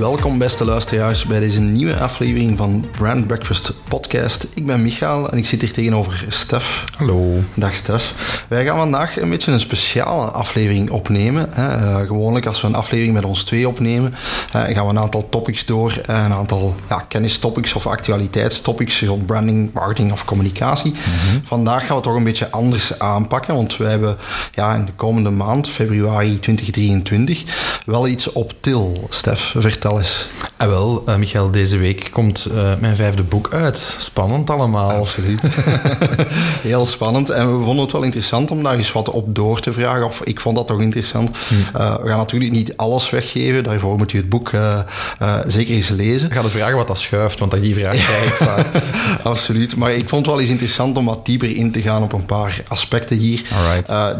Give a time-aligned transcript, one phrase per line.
[0.00, 4.46] Welkom beste luisteraars bij deze nieuwe aflevering van Brand Breakfast Podcast.
[4.54, 6.84] Ik ben Michael en ik zit hier tegenover Stef.
[6.96, 7.42] Hallo.
[7.54, 8.39] Dag Stef.
[8.50, 11.48] Wij gaan vandaag een beetje een speciale aflevering opnemen.
[11.58, 14.14] Uh, gewoonlijk als we een aflevering met ons twee opnemen,
[14.56, 16.00] uh, gaan we een aantal topics door.
[16.10, 20.90] Uh, een aantal ja, kennistopics of actualiteitstopics rond branding, marketing of communicatie.
[20.90, 21.40] Mm -hmm.
[21.44, 24.16] Vandaag gaan we het toch een beetje anders aanpakken, want we hebben
[24.52, 27.44] ja, in de komende maand, februari 2023,
[27.84, 29.06] wel iets op til.
[29.08, 30.28] Stef, vertel eens.
[30.56, 33.96] Ah, wel, uh, Michael, deze week komt uh, mijn vijfde boek uit.
[33.98, 34.90] Spannend allemaal.
[34.90, 35.40] Absoluut.
[36.62, 37.30] Heel spannend.
[37.30, 40.06] En we vonden het wel interessant om daar eens wat op door te vragen.
[40.06, 41.30] Of ik vond dat toch interessant.
[41.48, 41.54] Hm.
[41.76, 43.64] Uh, we gaan natuurlijk niet alles weggeven.
[43.64, 44.50] Daarvoor moet u het boek
[45.46, 46.26] zeker eens lezen.
[46.26, 48.66] Ik ga de vragen wat dat schuift, want die vraag krijg ik vaak.
[49.22, 49.76] Absoluut.
[49.76, 52.24] Maar ik vond het wel eens interessant om wat dieper in te gaan op een
[52.24, 53.42] paar aspecten hier.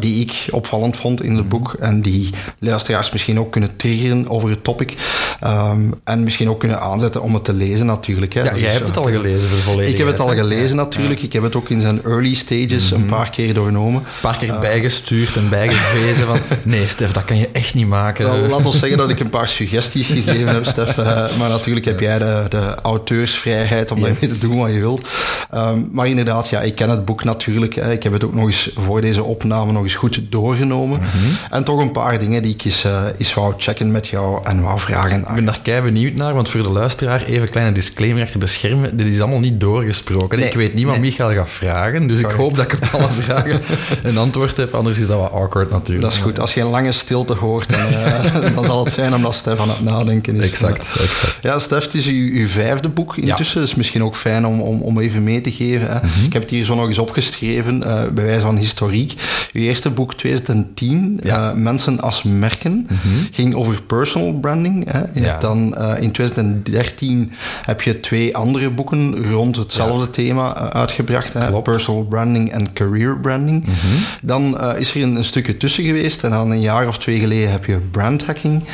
[0.01, 1.77] die ik opvallend vond in het boek.
[1.81, 4.97] En die luisteraars misschien ook kunnen triggeren over het topic.
[5.45, 8.35] Um, en misschien ook kunnen aanzetten om het te lezen natuurlijk.
[8.35, 8.41] Hè.
[8.41, 10.77] Ja, jij dus, hebt het al gelezen voor de volledige Ik heb het al gelezen
[10.77, 11.21] natuurlijk.
[11.21, 11.27] Ja.
[11.27, 13.01] Ik heb het ook in zijn early stages mm -hmm.
[13.01, 14.03] een paar keer doorgenomen.
[14.15, 16.39] Een paar keer bijgestuurd en bijgevezen van...
[16.63, 18.25] Nee, Stef, dat kan je echt niet maken.
[18.25, 20.97] Wel, laat ons zeggen dat ik een paar suggesties gegeven heb, Stef.
[20.97, 21.05] Uh,
[21.39, 24.07] maar natuurlijk heb jij de, de auteursvrijheid om yes.
[24.09, 25.09] daarmee te doen wat je wilt.
[25.55, 27.75] Um, maar inderdaad, ja, ik ken het boek natuurlijk.
[27.75, 27.93] Hè.
[27.93, 30.99] Ik heb het ook nog eens voor deze opname nog eens goed doorgenomen.
[30.99, 31.37] Mm -hmm.
[31.51, 34.63] En toch een paar dingen die ik eens, uh, eens wou checken met jou en
[34.63, 35.21] wou vragen.
[35.21, 38.41] Ik ben daar kei benieuwd naar, want voor de luisteraar even een kleine disclaimer achter
[38.41, 38.97] de schermen.
[38.97, 40.39] Dit is allemaal niet doorgesproken.
[40.39, 41.11] Nee, ik weet niet wat nee.
[41.11, 42.35] Michael gaat vragen, dus Correct.
[42.35, 43.61] ik hoop dat ik op alle vragen
[44.11, 44.75] een antwoord heb.
[44.75, 46.03] Anders is dat wat awkward natuurlijk.
[46.03, 46.41] Dat is goed.
[46.41, 49.69] Als je een lange stilte hoort, dan, uh, dan zal het zijn omdat Stef aan
[49.69, 50.51] het nadenken is.
[50.51, 50.79] Exact.
[50.79, 51.39] exact.
[51.43, 53.61] Ja, Stef, het is uw, uw vijfde boek intussen.
[53.61, 53.67] Ja.
[53.67, 55.89] is misschien ook fijn om, om, om even mee te geven.
[55.89, 55.95] Hè.
[55.95, 56.25] Mm -hmm.
[56.25, 59.15] Ik heb het hier zo nog eens opgeschreven, uh, bij wijze van historiek.
[59.53, 61.51] Uw eerste boek, 2010, ja.
[61.51, 63.29] uh, Mensen als merken, mm -hmm.
[63.31, 64.93] ging over personal branding.
[64.93, 64.99] Hè.
[64.99, 65.39] Je ja.
[65.39, 67.33] dan in 2013
[67.65, 71.33] heb je twee andere boeken rond hetzelfde thema uitgebracht.
[71.33, 71.63] Hè?
[71.63, 73.67] Personal branding en career branding.
[73.67, 73.90] Mm -hmm.
[74.23, 76.25] Dan uh, is er een, een, stukje tussen geweest.
[76.25, 78.65] En dan een jaar of twee geleden heb je brand hacking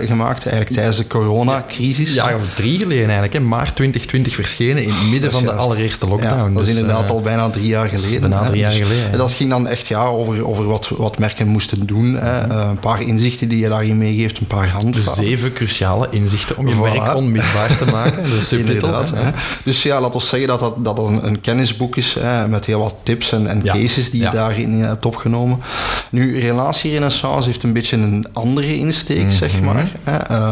[0.00, 0.46] gemaakt.
[0.46, 2.14] Eigenlijk tijdens de coronacrisis.
[2.14, 3.32] Ja, of drie geleden eigenlijk.
[3.32, 3.40] Hè?
[3.40, 6.38] Maart 2020 verschenen in het midden van de allereerste lockdown.
[6.38, 8.20] Ja, dat is dus, inderdaad al bijna drie jaar geleden.
[8.20, 9.10] Bijna drie jaar geleden.
[9.10, 12.14] Dus, dat ging dan echt ja, over, over wat, wat merken moesten doen.
[12.14, 12.44] Hè?
[12.44, 12.68] Mm -hmm.
[12.68, 14.38] een paar inzichten die je daarin meegeeft.
[14.38, 15.24] Een paar handvaten.
[15.24, 16.78] Zeven cruciale inzichten om je voilà.
[16.78, 18.22] werk onmisbaar te maken.
[18.22, 18.94] De subtitel.
[19.14, 19.30] Hè?
[19.64, 22.80] Dus ja, laten we zeggen dat dat, dat een, een kennisboek is hè, met heel
[22.80, 23.72] wat tips en, en ja.
[23.72, 24.30] cases die ja.
[24.56, 25.60] Je daarin hebt opgenomen.
[26.10, 29.36] Nu, Relatierenaissance heeft een beetje een andere insteek, mm -hmm.
[29.36, 29.90] zeg maar.
[30.02, 30.36] Hè?
[30.36, 30.50] Uh,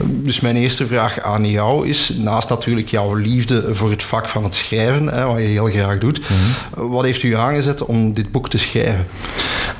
[0.00, 4.44] dus mijn eerste vraag aan jou is, naast natuurlijk jouw liefde voor het vak van
[4.44, 6.88] het schrijven, hè, wat je heel graag doet, mm -hmm.
[6.90, 9.06] wat heeft u aangezet om dit boek te schrijven?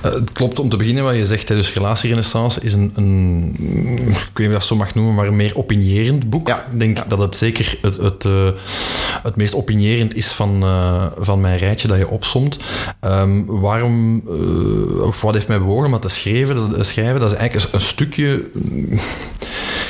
[0.05, 1.49] Uh, het klopt om te beginnen wat je zegt.
[1.49, 3.55] Hè, dus Relatierenaissance is een, een,
[4.09, 6.49] ik weet niet of je dat zo mag noemen, maar een meer opinierend boek.
[6.49, 6.67] Ja.
[6.73, 7.05] Ik denk ja.
[7.09, 8.49] dat het zeker het, het, uh,
[9.23, 12.59] het meest opinierend is van, uh, van mijn rijtje dat je opsomt.
[13.01, 17.21] Um, waarom, uh, of wat heeft mij bewogen om dat te schrijven, dat, schrijven?
[17.21, 18.51] Dat is eigenlijk een, een stukje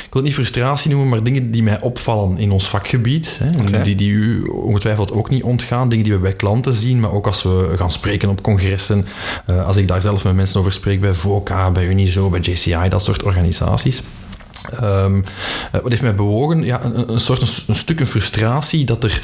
[0.09, 3.39] ik wil het niet frustratie noemen, maar dingen die mij opvallen in ons vakgebied.
[3.43, 3.83] Hè, okay.
[3.83, 5.89] die, die u ongetwijfeld ook niet ontgaan.
[5.89, 9.05] Dingen die we bij klanten zien, maar ook als we gaan spreken op congressen.
[9.49, 12.89] Uh, als ik daar zelf met mensen over spreek, bij VOCA, bij Unizo, bij JCI,
[12.89, 14.01] dat soort organisaties.
[14.83, 15.23] Um,
[15.71, 16.63] wat heeft mij bewogen?
[16.63, 19.21] Ja, een, een soort een, een stuk een frustratie dat er,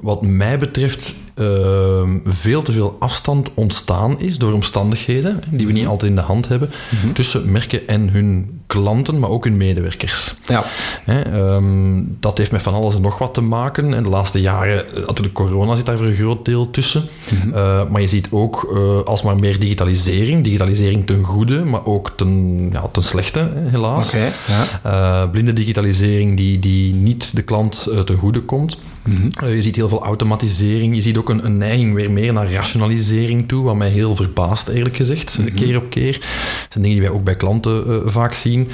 [0.00, 5.86] wat mij betreft, uh, veel te veel afstand ontstaan is door omstandigheden die we niet
[5.86, 7.12] altijd in de hand hebben mm -hmm.
[7.12, 10.34] tussen merken en hun klanten, maar ook hun medewerkers.
[10.46, 10.64] Ja.
[11.04, 13.94] Hè, um, dat heeft met van alles en nog wat te maken.
[13.94, 17.04] En de laatste jaren, natuurlijk corona zit daar voor een groot deel tussen.
[17.30, 17.52] Mm -hmm.
[17.54, 20.44] uh, maar je ziet ook uh, alsmaar meer digitalisering.
[20.44, 24.06] Digitalisering ten goede, maar ook ten, ja, ten slechte, helaas.
[24.08, 25.24] Okay, ja.
[25.24, 28.78] Uh, blinde digitalisering die, die niet de klant ten goede komt.
[29.08, 29.48] Mm -hmm.
[29.48, 30.94] uh, je ziet heel veel automatisering.
[30.94, 34.68] Je ziet ook een, een, neiging weer meer naar rationalisering toe, wat mij heel verbaast,
[34.68, 35.54] eerlijk gezegd, mm -hmm.
[35.54, 36.12] keer op keer.
[36.12, 38.68] Dat zijn dingen die wij ook bij klanten uh, vaak zien.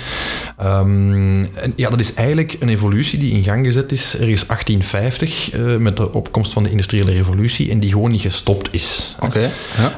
[0.58, 5.54] Ehm, en ja, dat is eigenlijk een evolutie die in gang gezet is ergens 1850
[5.54, 9.16] uh, met de opkomst van de industriële revolutie en die gewoon niet gestopt is.
[9.20, 9.50] Oké.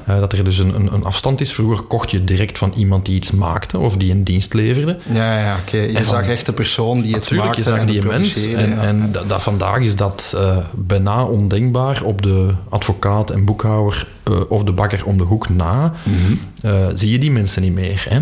[0.07, 0.21] Ja.
[0.21, 1.53] Dat er dus een, een, een, afstand is.
[1.53, 4.99] Vroeger kocht je direct van iemand die iets maakte of die een dienst leverde.
[5.13, 5.77] Ja, ja oké.
[5.77, 7.57] Je zag echt de persoon die het maakte.
[7.57, 8.47] je zag die mens.
[8.47, 8.77] En, ja.
[8.77, 14.07] en dat, dat, vandaag is dat uh, bijna ondenkbaar op de advocaat en boekhouder
[14.49, 15.93] of de bakker om de hoek na.
[16.05, 16.97] Mm -hmm.
[16.97, 18.07] zie je die mensen niet meer.
[18.09, 18.21] Hè?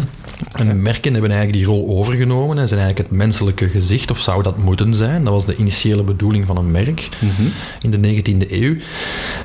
[0.53, 4.43] En merken hebben eigenlijk die rol overgenomen en zijn eigenlijk het menselijke gezicht, of zou
[4.43, 5.25] dat moeten zijn?
[5.25, 7.53] Dat was de initiële bedoeling van een merk mm -hmm.
[7.81, 8.75] in de 19e eeuw.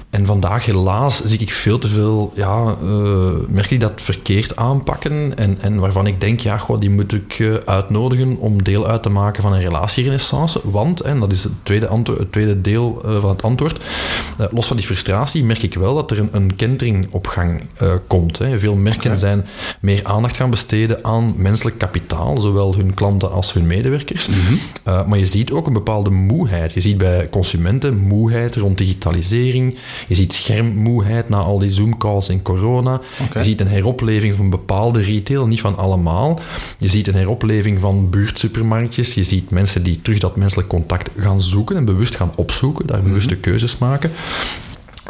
[0.10, 5.38] En vandaag helaas zie ik veel te veel ja, uh, merken die dat verkeerd aanpakken
[5.38, 9.04] en, en waarvan ik denk, ja, goh, die moet ik uh, uitnodigen om deel uit
[9.04, 10.62] te maken van een relatierenaissance.
[10.64, 13.84] Want, en dat is het tweede, het tweede deel uh, van het antwoord,
[14.52, 17.62] los van die frustratie merk ik wel dat er een, een kentering op gang
[18.08, 18.38] komt.
[18.38, 18.60] Hè.
[18.60, 19.18] Veel merken okay.
[19.18, 19.46] zijn
[19.80, 24.28] meer aandacht gaan besteden aan menselijk kapitaal, zowel hun klanten als hun medewerkers.
[24.28, 24.60] Mm -hmm.
[24.88, 26.74] uh, maar je ziet ook een bepaalde moeheid.
[26.74, 29.78] Je ziet bij consumenten moeheid rond digitalisering.
[30.08, 33.02] Je ziet schermmoeheid na al die Zoom-calls in corona.
[33.22, 33.42] Okay.
[33.42, 36.40] Je ziet een heropleving van bepaalde retail, niet van allemaal.
[36.78, 39.14] Je ziet een heropleving van buurtsupermarktjes.
[39.14, 43.02] Je ziet mensen die terug dat menselijk contact gaan zoeken en bewust gaan opzoeken, daar
[43.02, 43.52] bewuste mm -hmm.
[43.52, 44.12] keuzes maken.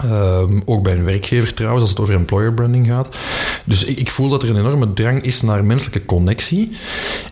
[0.06, 3.18] Um, ook bij een werkgever trouwens, als het over employer branding gaat.
[3.64, 6.72] Dus ik, ik, voel dat er een enorme drang is naar menselijke connectie.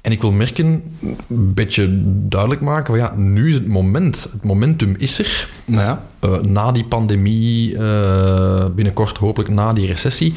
[0.02, 0.84] En ik wil merken,
[1.30, 1.88] een beetje
[2.28, 4.24] duidelijk maken, van ja, nu is het moment.
[4.32, 5.50] Het momentum is er.
[5.66, 6.06] Ja.
[6.26, 10.34] Uh, na die pandemie, uh, binnenkort hopelijk na die recessie.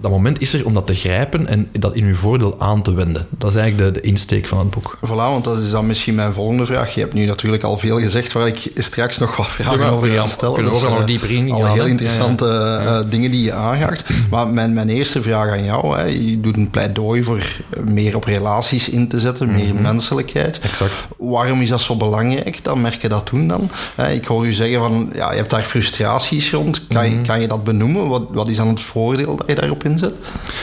[0.00, 2.94] Dat moment is er om dat te grijpen en dat in uw voordeel aan te
[2.94, 3.26] wenden.
[3.38, 4.98] Dat is eigenlijk de, de insteek van het boek.
[5.06, 6.94] Voilà, want dat is dan misschien mijn volgende vraag.
[6.94, 10.08] Je hebt nu natuurlijk al veel gezegd waar ik straks nog wat vragen ja, over
[10.08, 10.54] ga stellen.
[10.54, 13.02] Kunnen we dus, uh, nog dieper in al heel interessante ja, ja.
[13.02, 14.04] Dingen die je aangaat.
[14.30, 18.24] Maar mijn, mijn eerste vraag aan jou, hè, je doet een pleidooi voor meer op
[18.24, 19.82] relaties in te zetten, meer mm -hmm.
[19.82, 20.58] menselijkheid.
[20.58, 21.06] Exact.
[21.18, 22.64] Waarom is dat zo belangrijk?
[22.64, 23.70] Dan merk je dat doen dan.
[24.10, 26.86] Ik hoor u zeggen van, ja, je hebt daar frustraties rond.
[26.86, 28.08] Kan, je, kan je dat benoemen?
[28.08, 30.12] Wat, wat is dan het voordeel dat je daarop inzet?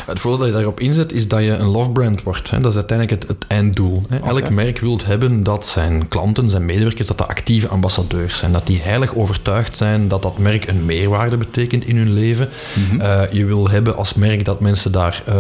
[0.06, 2.50] Het voordeel dat je daarop inzet is dat je een love brand wordt.
[2.50, 2.60] Hè.
[2.60, 4.04] Dat is uiteindelijk het, het einddoel.
[4.10, 4.18] Hè.
[4.18, 4.30] Okay.
[4.30, 8.52] Elk merk wil hebben dat zijn klanten, zijn medewerkers, dat dat actieve ambassadeurs zijn.
[8.52, 12.50] Dat die heilig overtuigd zijn dat dat merk een meerwaarde betekent in hun leven.
[12.74, 13.02] -hmm.
[13.02, 15.34] uh, je wil hebben als merk dat mensen daar uh,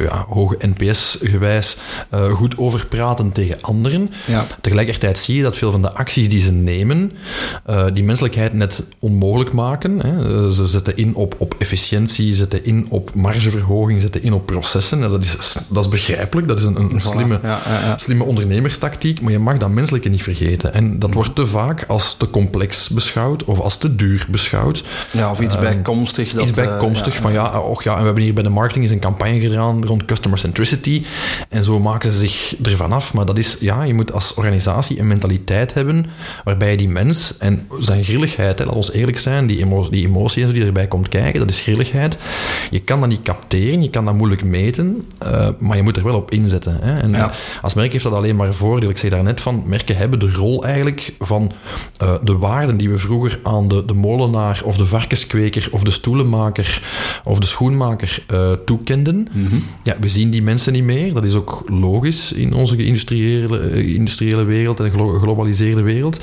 [0.00, 1.76] ja, hoge NPS-gewijs
[2.14, 4.12] uh, goed over praten tegen anderen.
[4.26, 4.46] Ja.
[4.60, 7.12] Tegelijkertijd zie je dat veel van de acties die ze nemen,
[7.92, 8.04] die
[8.52, 10.00] net onmogelijk maken.
[10.00, 10.52] Hè.
[10.52, 15.00] Ze zetten in op, op efficiëntie, zetten in op margeverhoging, zetten in op processen.
[15.00, 17.98] Dat is, dat is begrijpelijk, dat is een, een slimme, ja, ja, ja.
[17.98, 20.74] slimme ondernemerstactiek, maar je mag dat menselijke niet vergeten.
[20.74, 24.84] En dat wordt te vaak als te complex beschouwd of als te duur beschouwd.
[25.12, 26.32] Ja, of iets uh, bijkomstig.
[26.32, 28.84] Dat, iets bijkomstig uh, van ja, och ja, en we hebben hier bij de marketing
[28.84, 31.04] eens een campagne gedaan rond customer centricity
[31.48, 33.14] en zo maken ze zich ervan af.
[33.14, 36.06] Maar dat is, ja, je moet als organisatie een mentaliteit hebben
[36.44, 40.06] waarbij je die mens en zijn grilligheid, hè, laat ons eerlijk zijn, die, emo die
[40.06, 42.16] emotie die erbij komt kijken, dat is grilligheid.
[42.70, 46.04] Je kan dat niet capteren, je kan dat moeilijk meten, uh, maar je moet er
[46.04, 46.78] wel op inzetten.
[46.82, 46.98] Hè.
[46.98, 47.32] En ja.
[47.62, 48.90] als merk heeft dat alleen maar voordeel.
[48.90, 51.52] Ik zeg daar net van, merken hebben de rol eigenlijk van
[52.02, 55.90] uh, de waarden die we vroeger aan de, de molenaar of de varkenskweker of de
[55.90, 56.82] stoelenmaker
[57.24, 59.28] of de schoenmaker uh, toekenden.
[59.32, 59.64] Mm -hmm.
[59.82, 61.14] Ja, we zien die mensen niet meer.
[61.14, 64.90] Dat is ook logisch in onze geïndustriële industriële wereld en
[65.20, 66.20] globaliseerde wereld.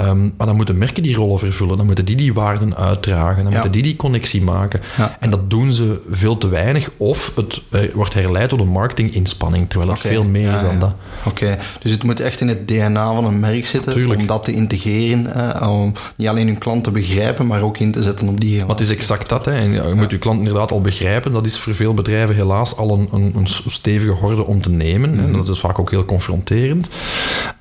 [0.00, 1.76] Um, maar dan moeten merken die rollen vervullen.
[1.76, 3.42] Dan moeten die die waarden uitdragen.
[3.42, 3.60] Dan ja.
[3.60, 4.80] moeten die die connectie maken.
[4.96, 5.16] Ja.
[5.20, 6.90] En dat doen ze veel te weinig.
[6.96, 10.12] Of het uh, wordt herleid tot een marketinginspanning, terwijl het okay.
[10.12, 10.92] veel meer is dan dat.
[11.24, 11.58] Oké, okay.
[11.80, 14.20] dus het moet echt in het DNA van een merk zitten Tuurlijk.
[14.20, 15.32] om dat te integreren.
[15.36, 18.64] Uh, om niet alleen hun klant te begrijpen, maar ook in te zetten op die.
[18.64, 19.44] Het is exact dat.
[19.44, 19.52] Hè.
[19.52, 21.32] En je moet je klant inderdaad al begrijpen.
[21.32, 25.10] Dat is voor veel bedrijven helaas al een, een, een stevige horde om te nemen.
[25.10, 25.32] Mm.
[25.32, 26.88] Dat is vaak ook heel confronterend.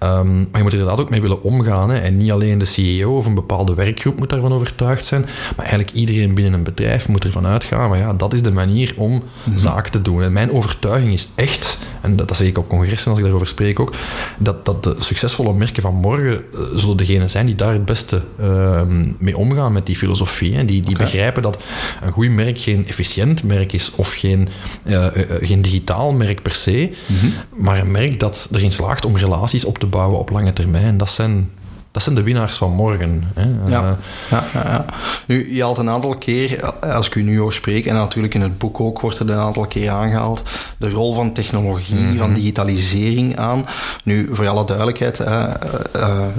[0.03, 1.89] Um, maar je moet er inderdaad ook mee willen omgaan.
[1.89, 1.97] Hè.
[1.97, 5.21] En niet alleen de CEO of een bepaalde werkgroep moet daarvan overtuigd zijn,
[5.55, 7.89] maar eigenlijk iedereen binnen een bedrijf moet ervan uitgaan.
[7.89, 9.57] Maar ja, dat is de manier om mm.
[9.57, 10.23] zaken te doen.
[10.23, 13.47] En mijn overtuiging is echt, en dat, dat zeg ik op congressen als ik daarover
[13.47, 13.93] spreek ook,
[14.37, 18.21] dat, dat de succesvolle merken van morgen uh, zullen degene zijn die daar het beste
[18.39, 18.81] uh,
[19.17, 20.55] mee omgaan met die filosofie.
[20.55, 20.65] Hè.
[20.65, 21.05] Die, die okay.
[21.05, 21.57] begrijpen dat
[22.01, 24.49] een goed merk geen efficiënt merk is of geen,
[24.85, 25.07] uh,
[25.41, 27.33] geen digitaal merk per se, mm -hmm.
[27.55, 30.97] maar een merk dat erin slaagt om relaties op te bouwen op lange termijn.
[30.97, 31.49] Dat zijn
[31.91, 33.23] dat zijn de winnaars van morgen.
[33.33, 33.71] Hè.
[33.71, 33.91] Ja, uh,
[34.29, 34.85] ja, ja, ja,
[35.27, 38.41] Nu, je had een aantal keer, als ik u nu hoor spreken, en natuurlijk in
[38.41, 40.43] het boek ook wordt het een aantal keer aangehaald,
[40.77, 42.33] de rol van technologie, van mhm.
[42.33, 43.65] digitalisering aan.
[44.03, 45.45] Nu, voor alle duidelijkheid, uh,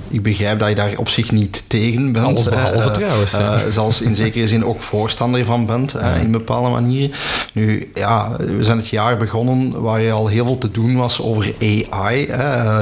[0.08, 2.26] ik begrijp dat je daar op zich niet tegen bent.
[2.26, 3.34] Alles behalve trouwens.
[3.68, 7.16] zelfs in zekere zin ook voorstander van bent, in bepaalde manieren.
[7.52, 11.20] Nu, ja, we zijn het jaar begonnen waar je al heel veel te doen was
[11.20, 12.26] over AI.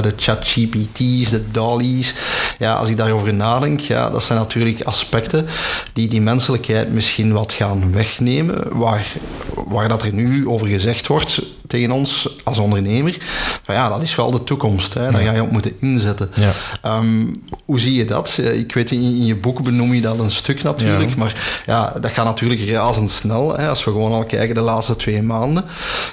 [0.01, 2.13] de ChatGPT's, de DALI's.
[2.59, 5.47] Ja, als ik daarover nadenk, ja, dat zijn natuurlijk aspecten
[5.93, 9.13] die die menselijkheid misschien wat gaan wegnemen, waar,
[9.53, 13.17] waar dat er nu over gezegd wordt tegen ons als ondernemer,
[13.63, 14.93] van ja, dat is wel de toekomst.
[14.93, 15.11] Hè.
[15.11, 16.29] Daar ga je op moeten inzetten.
[16.35, 16.51] Ja.
[16.81, 17.25] Ehm,
[17.65, 18.37] hoe zie je dat?
[18.39, 21.93] Eh, ik weet, in, in je boek benoem je dat een stuk natuurlijk, maar ja,
[22.01, 23.57] dat gaat natuurlijk razendsnel.
[23.57, 25.65] Hè, als we gewoon al kijken de laatste twee maanden,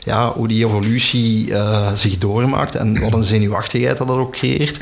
[0.05, 4.81] ja, hoe die evolutie uh, zich doormaakt en wat een zenuwachtigheid dat dat ook creëert.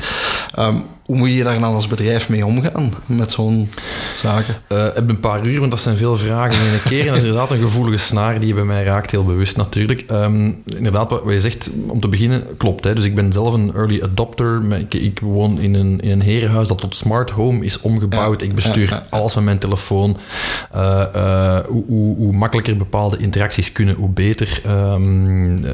[0.59, 3.69] Um, hoe moet je daar dan als bedrijf mee omgaan met zo'n
[4.15, 4.55] zaken?
[4.69, 6.99] Uh, heb een paar uur, want dat zijn veel vragen in een keer.
[6.99, 10.03] En dat is inderdaad een gevoelige snaar die bij mij raakt, heel bewust natuurlijk.
[10.11, 12.83] Um, inderdaad, wat je zegt, om te beginnen, klopt.
[12.83, 12.95] Hè.
[12.95, 14.77] Dus ik ben zelf een early adopter.
[14.79, 18.41] Ik, ik woon in een, in een herenhuis dat tot smart home is omgebouwd.
[18.41, 20.17] ik bestuur alles met mijn telefoon.
[20.75, 24.61] Uh, uh, hoe, hoe, hoe, makkelijker bepaalde interacties kunnen, hoe beter.
[24.67, 25.65] Um,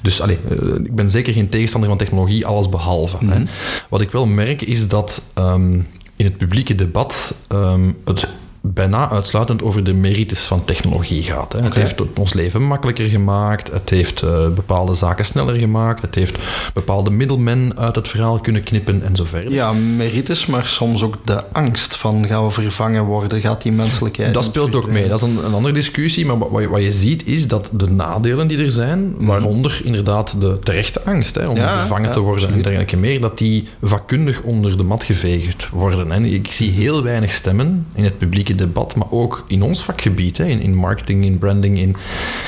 [0.00, 0.36] dus allez,
[0.84, 3.16] ik ben zeker geen tegenstander van technologie, alles behalve.
[3.18, 3.38] hè.
[3.38, 3.46] Mhm.
[3.88, 8.28] Wat ik wel merk is dat um, in het publieke debat um, het
[8.62, 11.52] bijna uitsluitend over de merites van technologie gaat.
[11.52, 11.60] Hè.
[11.60, 16.38] Het heeft ons leven makkelijker gemaakt, het heeft uh, bepaalde zaken sneller gemaakt, het heeft
[16.74, 19.52] bepaalde middelmen uit het verhaal kunnen knippen en zo verder.
[19.52, 24.34] Ja, merites, maar soms ook de angst van gaan we vervangen worden, gaat die menselijkheid...
[24.34, 27.28] Dat speelt ook mee, dat is een, een andere discussie, maar wat, wat, je ziet
[27.28, 29.26] is dat de nadelen die er zijn, mhm.
[29.26, 33.68] waaronder inderdaad de terechte angst hè, om vervangen te worden en dergelijke meer, dat die
[33.82, 36.12] vakkundig onder de mat geveegd worden.
[36.12, 40.38] En ik zie heel weinig stemmen in het publieke debat, maar ook in ons vakgebied,
[40.38, 41.96] hè, in, in marketing, in branding, in,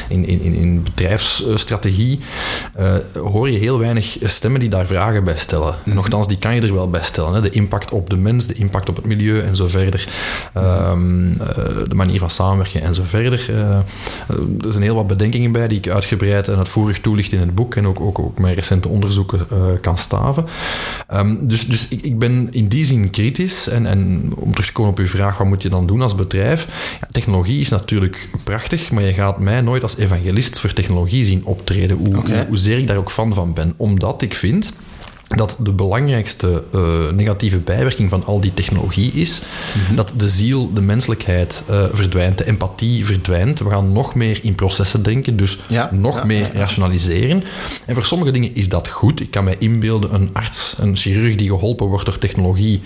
[0.09, 2.21] in, in, in bedrijfsstrategie,
[2.81, 5.75] uh, hoor je heel weinig stemmen die daar vragen bij stellen.
[5.85, 7.35] Mm Nochtans, die kan je er wel bij stellen.
[7.35, 7.41] Hè.
[7.41, 10.09] De impact op de mens, de impact op het milieu en zo verder.
[10.57, 11.39] Um, uh,
[11.89, 13.47] de manier van samenwerken en zo verder.
[13.51, 13.57] Uh,
[14.61, 17.75] er zijn heel wat bedenkingen bij die ik uitgebreid en uitvoerig toelicht in het boek
[17.75, 19.47] en ook, ook, ook mijn recente onderzoeken
[19.81, 20.45] kan staven.
[21.15, 24.73] Um, dus dus ik, ik ben in die zin kritisch en, en om terug te
[24.73, 26.67] komen op uw vraag, wat moet je dan doen als bedrijf.
[27.01, 31.45] Ja, technologie is natuurlijk prachtig, maar je gaat mij nooit als evangelist voor technologie zien
[31.45, 31.97] optreden.
[31.97, 32.47] Hoe, okay.
[32.47, 33.75] hoezeer ik daar ook fan van ben.
[33.77, 34.73] Omdat ik vind
[35.29, 39.43] dat de belangrijkste uh, negatieve bijwerking van al die technologie is
[39.87, 39.95] mhm.
[39.95, 43.59] dat de ziel, de menselijkheid uh, verdwijnt, de empathie verdwijnt.
[43.59, 47.45] We gaan nog meer in processen denken, dus ja, nog ja, meer ja, rationaliseren.
[47.87, 49.21] En voor sommige dingen is dat goed.
[49.21, 52.83] Ik kan mij inbeelden, een arts, een chirurg die geholpen wordt door technologie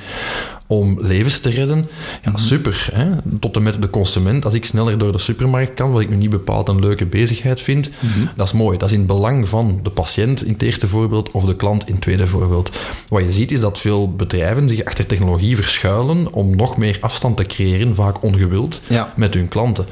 [0.70, 1.88] om levens te redden.
[2.22, 2.38] Ja, mhm.
[2.38, 2.88] super.
[2.92, 3.06] Hè?
[3.40, 4.44] Tot en met de consument.
[4.44, 7.60] Als ik sneller door de supermarkt kan, wat ik nu niet bepaald een leuke bezigheid
[7.60, 8.26] vind, mhm.
[8.36, 8.78] dat is mooi.
[8.78, 11.86] Dat is in het belang van de patiënt in het eerste voorbeeld of de klant
[11.86, 12.70] in het tweede voorbeeld.
[13.08, 17.36] Wat je ziet is dat veel bedrijven zich achter technologie verschuilen om nog meer afstand
[17.36, 18.80] te creëren, vaak ongewild,
[19.16, 19.86] met hun klanten.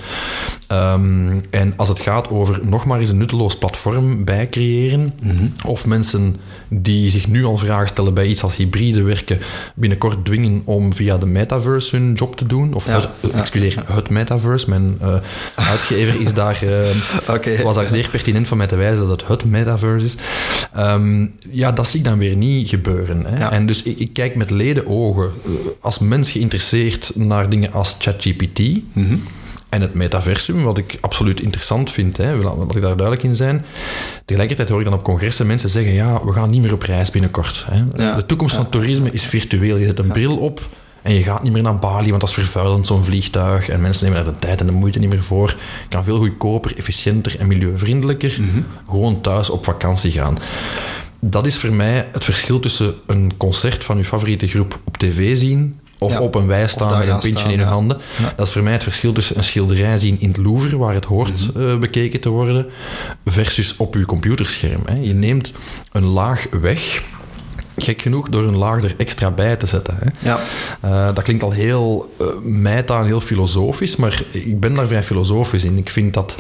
[0.73, 5.87] Um, en als het gaat over nog maar eens een nutteloos platform bijcreëren, mm of
[5.87, 6.37] mensen
[6.69, 9.39] die zich nu al vragen stellen bij iets als hybride werken,
[9.75, 12.75] binnenkort dwingen om via de metaverse hun job te doen.
[12.75, 14.69] Of het, excuseer, het metaverse.
[14.69, 15.15] Mijn uh,
[15.55, 19.45] uitgever is daar, uh, was daar zeer pertinent van mij te wijzen dat het het
[19.45, 20.17] metaverse is.
[20.79, 23.27] Um, ja, dat zie ik dan weer niet gebeuren.
[23.27, 23.49] Hè.
[23.49, 25.31] En dus ik, ik, kijk met leden ogen
[25.81, 28.61] als mens geïnteresseerd naar dingen als ChatGPT.
[28.93, 29.23] Mm
[29.77, 33.65] en het metaversum, wat ik absoluut interessant vind, hè, laat ik daar duidelijk in zijn.
[34.25, 37.11] Tegelijkertijd hoor ik dan op congressen mensen zeggen, ja, we gaan niet meer op reis
[37.11, 37.67] binnenkort.
[37.71, 38.15] Hè.
[38.17, 39.77] de toekomst van toerisme is virtueel.
[39.77, 40.61] Je zet een bril op
[41.03, 43.69] en je gaat niet meer naar Bali, want dat is vervuilend, zo'n vliegtuig.
[43.69, 45.49] En mensen nemen er de tijd en de moeite niet meer voor.
[45.49, 48.63] Je kan veel goedkoper, efficiënter en milieuvriendelijker mhm.
[48.89, 50.39] gewoon thuis op vakantie gaan.
[51.21, 55.37] Dat is voor mij het verschil tussen een concert van uw favoriete groep op tv
[55.37, 58.01] zien of op een wei staan met een pintje in hun handen.
[58.37, 61.05] Dat is voor mij het verschil tussen een schilderij zien in het Louvre, waar het
[61.05, 61.69] hoort mhm.
[61.69, 62.67] eh, bekeken te worden,
[63.27, 64.83] versus op uw computerscherm.
[64.85, 64.95] Hè.
[64.95, 65.53] Je neemt
[65.93, 67.03] een laag weg
[67.77, 69.97] gek genoeg door een laag er extra bij te zetten.
[69.99, 70.29] Hè.
[70.29, 70.41] Ja.
[70.85, 72.15] Uh, dat klinkt al heel
[72.65, 75.79] uh, en heel filosofisch, maar ik ben daar vrij filosofisch in.
[75.79, 76.37] Ik vind dat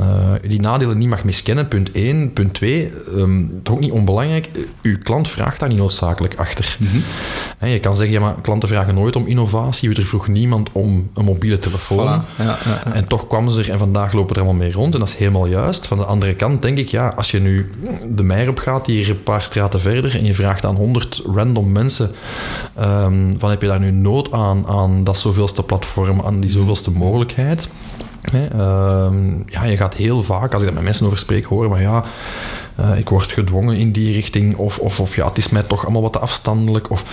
[0.00, 0.06] uh,
[0.48, 2.32] die nadelen niet mag miskennen, punt 1.
[2.32, 4.50] Punt 2, um, het is ook niet onbelangrijk,
[4.82, 6.76] uw klant vraagt daar niet noodzakelijk achter.
[6.78, 7.68] Mm -hmm.
[7.68, 9.94] je kan zeggen, ja, maar klanten vragen nooit om innovatie.
[9.94, 11.98] Er vroeg niemand om een mobiele telefoon.
[11.98, 12.36] Voilà.
[12.38, 14.92] Ja, ja, en toch kwamen ze er en vandaag lopen er allemaal mee rond.
[14.92, 15.86] En dat is helemaal juist.
[15.86, 17.70] Van de andere kant denk ik, ja, als je nu
[18.08, 21.72] de Meijer op gaat, hier een paar straten verder, en je vraagt aan 100 random
[21.72, 22.10] mensen.
[22.80, 26.90] Um, van heb je daar nu nood aan, aan dat zoveelste platform, aan die zoveelste
[26.90, 27.68] mogelijkheid?
[28.32, 31.80] Ehm, ja, je gaat heel vaak, als ik daar met mensen over spreek, horen maar
[31.80, 32.04] ja,
[32.80, 35.82] uh, ik word gedwongen in die richting, of, of, of ja, het is mij toch
[35.82, 36.90] allemaal wat afstandelijk.
[36.90, 37.04] Of,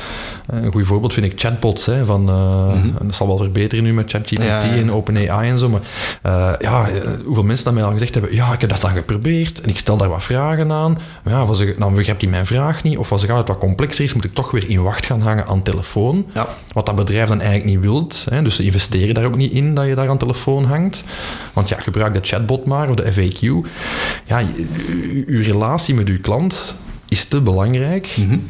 [0.54, 2.94] uh, een goed voorbeeld vind ik chatbots, hè, van, mm -hmm.
[3.02, 4.76] dat zal wel verbeteren nu met ChatGPT ja, ja.
[4.76, 5.82] en OpenAI en zo, maar
[6.60, 6.90] ja,
[7.26, 9.78] hoeveel mensen dat mij al gezegd hebben, ja, ik heb dat dan geprobeerd en ik
[9.78, 13.12] stel daar wat vragen aan, maar ja, ze, dan begrijpt hij mijn vraag niet, of
[13.12, 16.26] als het wat complexer is, moet ik toch weer in wacht gaan hangen aan telefoon,
[16.34, 16.48] ja.
[16.74, 19.76] wat dat bedrijf dan eigenlijk niet wilt, hè, dus ze investeren daar ook niet in
[19.76, 21.04] dat je daar aan telefoon hangt,
[21.54, 23.70] want ja, gebruik de chatbot maar, of de FAQ,
[24.26, 24.42] ja,
[25.26, 26.76] uw relatie met uw klant
[27.08, 28.48] is te belangrijk mm -hmm.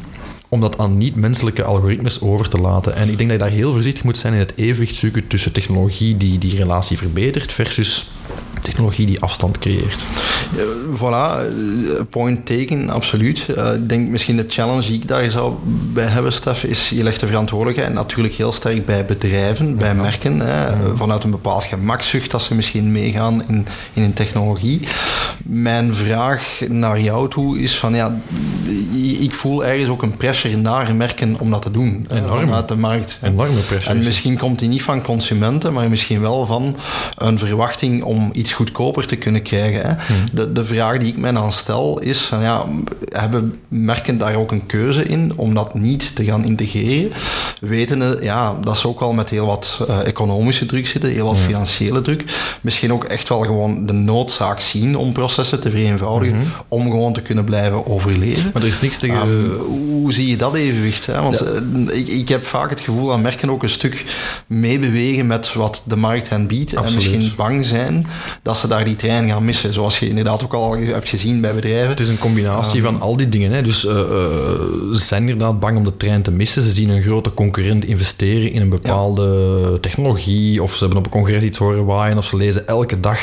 [0.48, 2.94] om dat aan niet-menselijke algoritmes over te laten.
[2.94, 5.52] En ik denk dat je daar heel voorzichtig moet zijn in het evenwicht zoeken tussen
[5.52, 8.10] technologie die die relatie verbetert versus
[8.62, 10.04] technologie die afstand creëert.
[10.56, 10.62] Uh,
[10.98, 11.48] voilà,
[12.10, 13.46] point taken, absoluut.
[13.56, 15.54] Uh, ik denk misschien de challenge die ik daar zou
[15.92, 19.74] bij hebben, Stef, is je legt de verantwoordelijkheid natuurlijk heel sterk bij bedrijven, ja.
[19.74, 20.76] bij merken, hè, ja.
[20.94, 24.80] vanuit een bepaald gemakzucht dat ze misschien meegaan in, in een technologie.
[25.44, 28.20] Mijn vraag naar jou toe is van ja,
[29.18, 32.06] ik voel ergens ook een pressure naar merken om dat te doen.
[32.08, 32.40] Enorm.
[32.40, 33.18] Vanuit de markt.
[33.22, 33.94] Enorme pressure.
[33.94, 36.76] En misschien komt die niet van consumenten, maar misschien wel van
[37.16, 39.80] een verwachting om iets goedkoper te kunnen krijgen.
[39.80, 40.14] Hè.
[40.14, 40.28] Hmm.
[40.32, 42.66] De, de vraag die ik mij dan stel is, ja,
[43.08, 47.10] hebben merken daar ook een keuze in om dat niet te gaan integreren?
[47.60, 51.36] Wetende ja, dat ze ook al met heel wat uh, economische druk zitten, heel wat
[51.36, 51.44] hmm.
[51.44, 52.24] financiële druk.
[52.60, 56.46] Misschien ook echt wel gewoon de noodzaak zien om processen te vereenvoudigen, hmm.
[56.68, 58.50] om gewoon te kunnen blijven overleven.
[58.52, 59.28] Maar er is niks tegen...
[59.28, 61.06] Um, hoe zie je dat evenwicht?
[61.06, 61.20] Hè?
[61.20, 61.92] Want ja.
[61.92, 64.04] ik, ik heb vaak het gevoel dat merken ook een stuk
[64.46, 66.76] meebewegen met wat de markt hen biedt.
[66.76, 67.04] Absoluut.
[67.04, 68.06] En misschien bang zijn
[68.42, 69.72] dat ze daar die trein gaan missen.
[69.72, 71.88] Zoals je inderdaad ook al hebt gezien bij bedrijven.
[71.88, 73.52] Het is een combinatie van al die dingen.
[73.52, 73.62] Hè.
[73.62, 74.00] Dus uh, uh,
[74.92, 76.62] ze zijn inderdaad bang om de trein te missen.
[76.62, 79.78] Ze zien een grote concurrent investeren in een bepaalde ja.
[79.78, 80.62] technologie.
[80.62, 82.18] Of ze hebben op een congres iets horen waaien.
[82.18, 83.20] Of ze lezen elke dag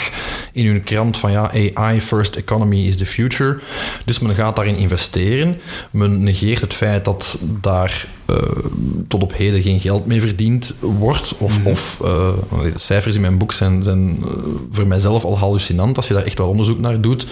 [0.53, 3.59] in hun krant van ja, AI first economy is the future.
[4.05, 5.59] Dus men gaat daarin investeren.
[5.91, 8.35] Men negeert het feit dat daar uh,
[9.07, 11.33] tot op heden geen geld mee verdiend wordt.
[11.37, 11.71] Of, mm -hmm.
[11.71, 12.09] of uh,
[12.73, 14.31] de cijfers in mijn boek zijn, zijn uh,
[14.71, 17.25] voor mijzelf al hallucinant als je daar echt wel onderzoek naar doet.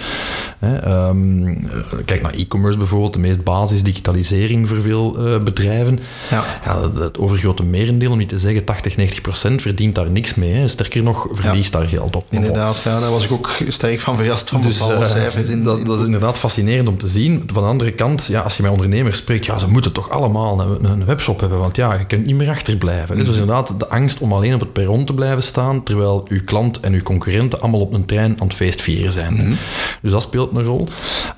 [0.60, 1.68] Hè, um,
[2.06, 6.00] kijk naar e-commerce bijvoorbeeld, de meest basis digitalisering voor veel bedrijven.
[6.30, 6.46] Ja.
[6.66, 10.54] Ja, het, overgrote merendeel, om niet te zeggen 80, 90 procent, verdient daar niks mee.
[10.54, 10.68] Hè.
[10.68, 11.80] Sterker nog, verliest ja.
[11.80, 12.26] daar geld op.
[12.30, 15.50] Inderdaad, ja, daar was ik ook sterk van verrast van dus, bepaalde cijfers.
[15.50, 17.44] In, dat, dat, is inderdaad fascinerend om te zien.
[17.54, 20.62] Van de andere kant, ja, als je met ondernemers spreekt, ja, ze moeten toch allemaal
[20.62, 23.18] een, een webshop hebben, want ja, je kunt niet meer achterblijven.
[23.18, 26.80] Dus inderdaad de angst om alleen op het perron te blijven staan, terwijl uw klant
[26.80, 29.34] en uw concurrenten allemaal op een trein aan het feestvieren zijn.
[29.34, 29.56] Mm -hmm.
[30.02, 30.88] Dus dat speelt een rol.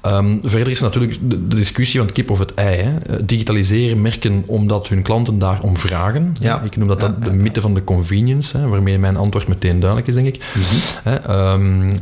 [0.07, 2.77] Um, verder is natuurlijk de, de, discussie van het kip of het ei.
[2.81, 3.25] Hè.
[3.25, 6.35] Digitaliseren merken omdat hun klanten daarom vragen.
[6.39, 6.61] Ja.
[6.61, 10.07] Ik noem dat, dat de mythe van de convenience, hè, waarmee mijn antwoord meteen duidelijk
[10.09, 10.43] is, denk ik.
[10.53, 11.35] Mm -hmm.
[11.35, 11.97] um, uh,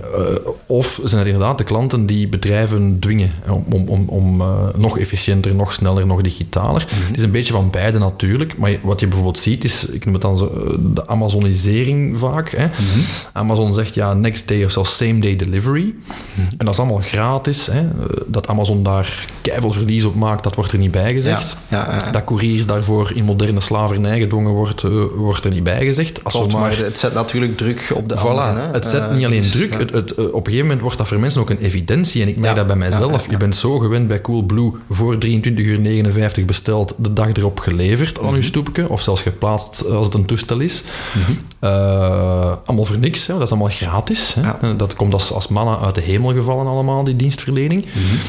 [0.66, 5.00] of zijn het inderdaad de klanten die bedrijven dwingen om, om, om, om uh, nog
[5.00, 6.86] efficiënter, nog sneller, nog digitaler.
[6.90, 8.58] Het is een beetje van beide natuurlijk.
[8.58, 12.50] Maar wat je bijvoorbeeld ziet is, ik noem het dan zo, de Amazonisering vaak.
[12.50, 12.66] Hè.
[12.66, 13.04] Mm -hmm.
[13.34, 15.84] Amazon zegt ja, next day of zelfs same day delivery.
[15.84, 16.04] Mm
[16.36, 16.48] -hmm.
[16.58, 17.66] En dat is allemaal gratis.
[17.66, 17.88] Hè.
[18.26, 21.58] Dat Amazon daar keiveel verlies op maakt, dat wordt er niet bij gezegd.
[21.68, 22.12] Ja, ja, ja.
[22.12, 26.24] Dat couriers daarvoor in moderne slavernij gedwongen wordt, uh, wordt er niet bij gezegd.
[26.24, 28.62] Als Klopt, maar, maar, het zet natuurlijk druk op de voilà, anderen.
[28.62, 28.72] Hè.
[28.72, 31.20] Het zet uh, niet alleen druk, het, het, op een gegeven moment wordt dat voor
[31.20, 32.22] mensen ook een evidentie.
[32.22, 33.30] En ik merk dat bij mijzelf.
[33.30, 38.18] Je bent zo gewend bij Coolblue voor 23 uur 59 besteld, de dag erop geleverd
[38.18, 38.38] aan mm -hmm.
[38.38, 40.84] uw stoepje, of zelfs geplaatst als het een toestel is.
[41.14, 41.38] Mm -hmm.
[41.62, 43.34] uh, allemaal voor niks, hè.
[43.34, 44.34] dat is allemaal gratis.
[44.34, 44.42] Hè.
[44.42, 44.74] Ja.
[44.74, 47.86] Dat komt als, als mannen uit de hemel gevallen allemaal, die dienstverlening.
[47.86, 48.20] Mm -hmm.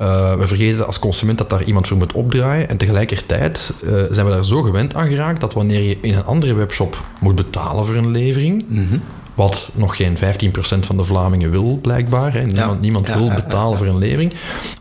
[0.00, 2.68] Uh, we vergeten als consument dat daar iemand voor moet opdraaien.
[2.68, 6.24] En tegelijkertijd uh, zijn we daar zo gewend aan geraakt dat wanneer je in een
[6.24, 9.02] andere webshop moet betalen voor een levering, mm -hmm.
[9.36, 10.20] Wat nog geen 15%
[10.80, 12.32] van de Vlamingen wil, blijkbaar.
[12.32, 12.42] Hè.
[12.42, 12.80] Niemand, ja.
[12.80, 14.34] niemand wil betalen voor een levering.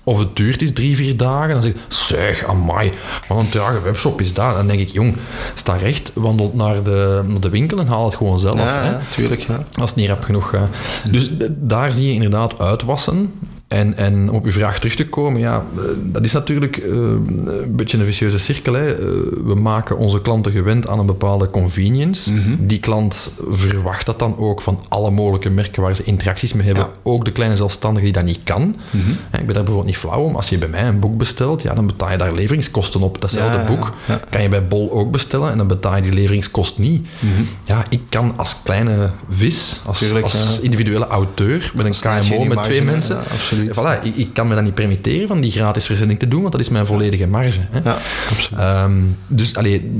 [0.03, 1.49] Of het duurt is drie, vier dagen.
[1.49, 2.91] Dan zeg ik, zeg, amai,
[3.27, 4.55] wat een trage webshop is dat.
[4.55, 5.15] Dan denk ik, jong,
[5.53, 8.59] sta recht, wandelt naar de, naar de winkel en haal het gewoon zelf.
[8.59, 8.97] Ja, hè.
[9.09, 9.45] tuurlijk.
[9.79, 10.69] Als het niet rap genoeg gaat.
[11.11, 13.33] Dus daar zie je inderdaad uitwassen.
[13.67, 15.65] En, en om op uw vraag terug te komen, ja,
[16.03, 18.73] dat is natuurlijk uh, een beetje een vicieuze cirkel.
[18.73, 18.99] Hè.
[18.99, 19.07] Uh,
[19.45, 22.31] we maken onze klanten gewend aan een bepaalde convenience.
[22.31, 22.67] Mm -hmm.
[22.67, 26.83] Die klant verwacht dat dan ook van alle mogelijke merken waar ze interacties mee hebben.
[26.83, 26.91] Ja.
[27.03, 28.61] Ook de kleine zelfstandige die dat niet kan.
[28.61, 29.11] Mm -hmm.
[29.11, 30.35] Ik ben daar bijvoorbeeld niet flauw om.
[30.35, 33.21] Als je bij mij een boek bestelt, ja, dan betaal je daar leveringskosten op.
[33.21, 36.13] Datzelfde ja, boek ja, kan je bij Bol ook bestellen en dan betaal je die
[36.13, 37.01] leveringskost niet.
[37.01, 37.47] Mm -hmm.
[37.63, 42.63] Ja, ik kan als kleine vis, als, Tuurlijk, als individuele auteur met een KMO met
[42.63, 43.23] twee mensen
[43.57, 44.01] absoluut.
[44.01, 46.51] Voilà, ik, ik, kan me dat niet permitteren van die gratis verzending te doen, want
[46.51, 47.59] dat is mijn volledige marge.
[47.69, 47.79] Hè.
[47.83, 47.97] Ja,
[48.29, 48.61] absoluut.
[48.61, 49.91] Um, dus allee,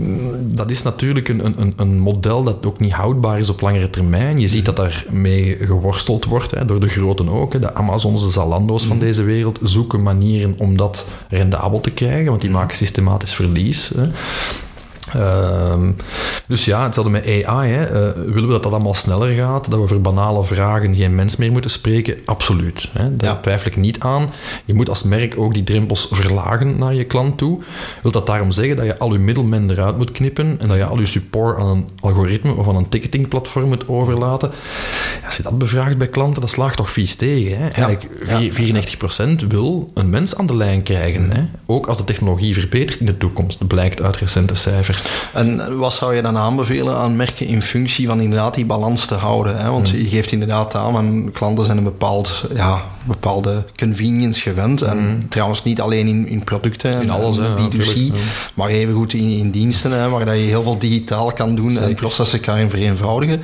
[0.42, 4.40] dat is natuurlijk een, een, een model dat ook niet houdbaar is op langere termijn.
[4.40, 7.54] Je ziet dat daarmee geworsteld wordt, hè, door de groten ook.
[7.54, 7.60] Hè.
[7.60, 12.42] De Amazons, de Zalando's van deze wereld zoeken manieren om dat rendabel te krijgen, want
[12.42, 13.92] die maken systematisch verlies.
[13.96, 14.04] Hè.
[15.16, 15.90] Uh,
[16.48, 17.72] dus ja, hetzelfde met AI.
[17.72, 17.84] Hè.
[17.86, 19.72] Uh, willen we dat dat allemaal sneller gaat?
[19.72, 22.18] Dat we voor banale vragen geen mens meer moeten spreken?
[22.26, 22.90] Absoluut.
[22.92, 23.16] Hè.
[23.16, 23.40] Daar ja.
[23.40, 24.32] twijfel ik niet aan.
[24.66, 27.62] Je moet als merk ook die drempels verlagen naar je klant toe.
[28.02, 30.86] Wil dat daarom zeggen dat je al je middelmen eruit moet knippen en dat je
[30.86, 34.52] al je support aan een algoritme of aan een ticketingplatform moet overlaten?
[35.26, 37.58] Als je dat bevraagt bij klanten, dat slaagt toch vies tegen.
[37.58, 37.68] Hè.
[37.68, 37.98] Ja.
[39.44, 41.32] 94% wil een mens aan de lijn krijgen.
[41.32, 41.44] Hè.
[41.66, 45.04] Ook als de technologie verbetert in de toekomst, blijkt uit recente cijfers.
[45.34, 49.14] En wat zou je dan aanbevelen aan merken in functie van inderdaad die balans te
[49.14, 49.58] houden?
[49.58, 49.70] Hè?
[49.70, 50.00] Want mm.
[50.00, 54.82] je geeft inderdaad aan, mijn klanten zijn een bepaald, ja, bepaalde convenience gewend.
[54.82, 55.30] En mm.
[55.30, 58.18] trouwens niet alleen in, in producten, in alles, en, B2C,
[58.54, 61.78] maar even goed in, in diensten, hè, waar dat je heel veel digitaal kan doen
[61.78, 63.42] en processen kan vereenvoudigen.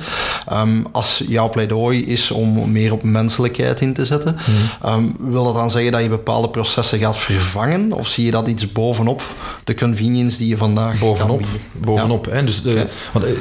[0.52, 4.36] Um, als jouw pleidooi is om meer op menselijkheid in te zetten,
[4.82, 4.90] mm.
[4.90, 7.92] um, wil dat dan zeggen dat je bepaalde processen gaat vervangen?
[7.92, 9.22] Of zie je dat iets bovenop
[9.64, 11.44] de convenience die je vandaag bovenop?
[11.78, 12.24] bovenop.
[12.24, 12.44] Hè?
[12.44, 12.81] Dus de,
[13.12, 13.32] want, eh,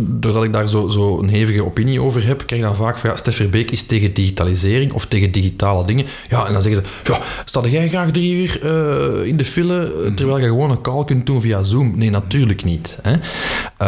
[0.00, 3.10] doordat ik daar zo, zo een hevige opinie over heb, krijg je dan vaak van
[3.10, 6.06] ja, Stef Verbeek is tegen digitalisering of tegen digitale dingen.
[6.28, 9.94] Ja, en dan zeggen ze, ja, sta jij graag drie uur uh, in de file
[9.96, 10.14] mhm.
[10.14, 11.92] terwijl je gewoon een call kunt doen via Zoom?
[11.96, 12.98] Nee, natuurlijk niet.
[13.02, 13.14] Hè?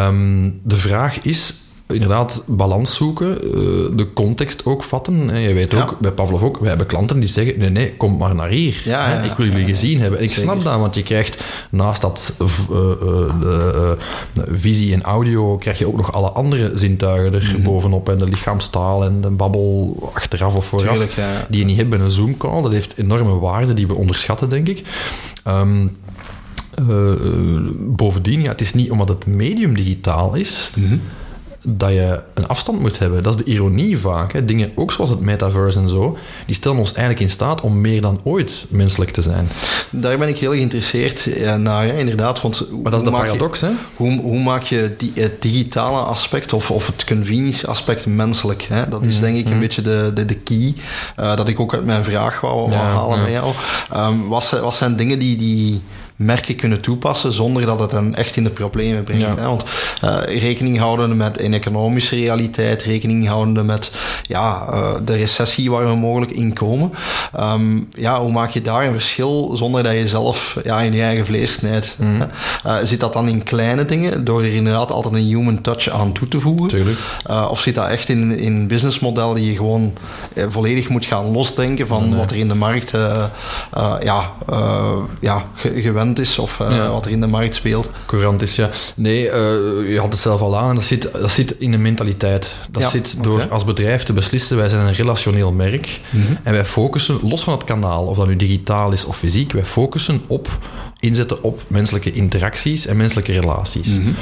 [0.07, 1.53] Um, de vraag is,
[1.87, 3.51] inderdaad balans zoeken, eh,
[3.95, 5.39] de context ook vatten.
[5.41, 8.35] Je weet ook, bij Pavlov ook, wij hebben klanten die zeggen, nee, nee, kom maar
[8.35, 8.81] naar hier.
[8.85, 10.21] Ja, ik wil jullie gezien hebben.
[10.21, 12.47] ik snap dat, want je krijgt naast dat uh,
[13.39, 13.97] de,
[14.51, 17.63] visie en audio, krijg je ook nog alle andere zintuigen er mhm.
[17.63, 18.09] bovenop.
[18.09, 21.15] En de lichaamstaal en de babbel achteraf of vooraf,
[21.49, 22.61] die je niet hebt bij een Zoom-call.
[22.61, 24.83] Dat heeft enorme waarde die we onderschatten, denk ik.
[25.47, 25.97] Um,
[27.77, 30.71] bovendien, ja, het is niet omdat het medium digitaal is...
[30.75, 30.97] Mhm
[31.67, 33.23] dat je een afstand moet hebben.
[33.23, 34.33] Dat is de ironie vaak.
[34.33, 34.45] Hè.
[34.45, 38.01] Dingen, ook zoals het metaverse en zo, die stellen ons eigenlijk in staat om meer
[38.01, 39.49] dan ooit menselijk te zijn.
[39.89, 42.41] Daar ben ik heel geïnteresseerd naar, hè, inderdaad.
[42.41, 43.69] Want maar dat is de paradox, hè?
[43.95, 48.63] Hoe, hoe maak je die, het digitale aspect of, of het convenience aspect menselijk?
[48.63, 48.89] Hè?
[48.89, 49.59] Dat is mhm, denk ik een mhm.
[49.59, 50.73] beetje de, de, de key,
[51.19, 53.23] uh, dat ik ook uit mijn vraag wou, ja, halen ja.
[53.23, 53.53] met jou.
[53.95, 55.35] Um, wat, wat zijn dingen die...
[55.35, 55.81] die
[56.15, 59.37] merken kunnen toepassen zonder dat het hen echt in de problemen brengt.
[59.37, 59.45] Hè?
[59.45, 59.63] Want
[60.03, 63.91] uh, rekening houden met een economische realiteit, rekening houden met
[64.23, 66.91] ja, uh, de recessie waar we mogelijk in komen.
[67.39, 71.01] Um, ja, hoe maak je daar een verschil zonder dat je zelf ja, in je
[71.01, 71.95] eigen vlees snijdt?
[71.99, 72.27] Mm.
[72.65, 76.11] Uh, zit dat dan in kleine dingen, door er inderdaad altijd een human touch aan
[76.11, 76.67] toe te voegen?
[76.67, 76.97] Tuurlijk.
[77.49, 79.93] of zit dat echt in, in een businessmodel die je gewoon
[80.35, 82.93] volledig moet gaan losdenken van wat er in de markt
[84.01, 84.31] ja,
[85.19, 87.89] ja, gewend is of uh, wat er in de markt speelt.
[88.05, 88.69] Courant is, ja.
[88.95, 89.31] Nee, uh,
[89.91, 90.75] je had het zelf al aan.
[90.75, 92.55] Dat zit, dat zit in de mentaliteit.
[92.71, 95.99] Dat zit door als bedrijf te beslissen, wij zijn een relationeel merk.
[96.09, 96.37] Mm -hmm.
[96.43, 99.65] En wij focussen, los van het kanaal, of dat nu digitaal is of fysiek, wij
[99.65, 100.57] focussen op
[101.03, 103.99] inzetten op menselijke interacties en menselijke relaties.
[103.99, 104.15] Mm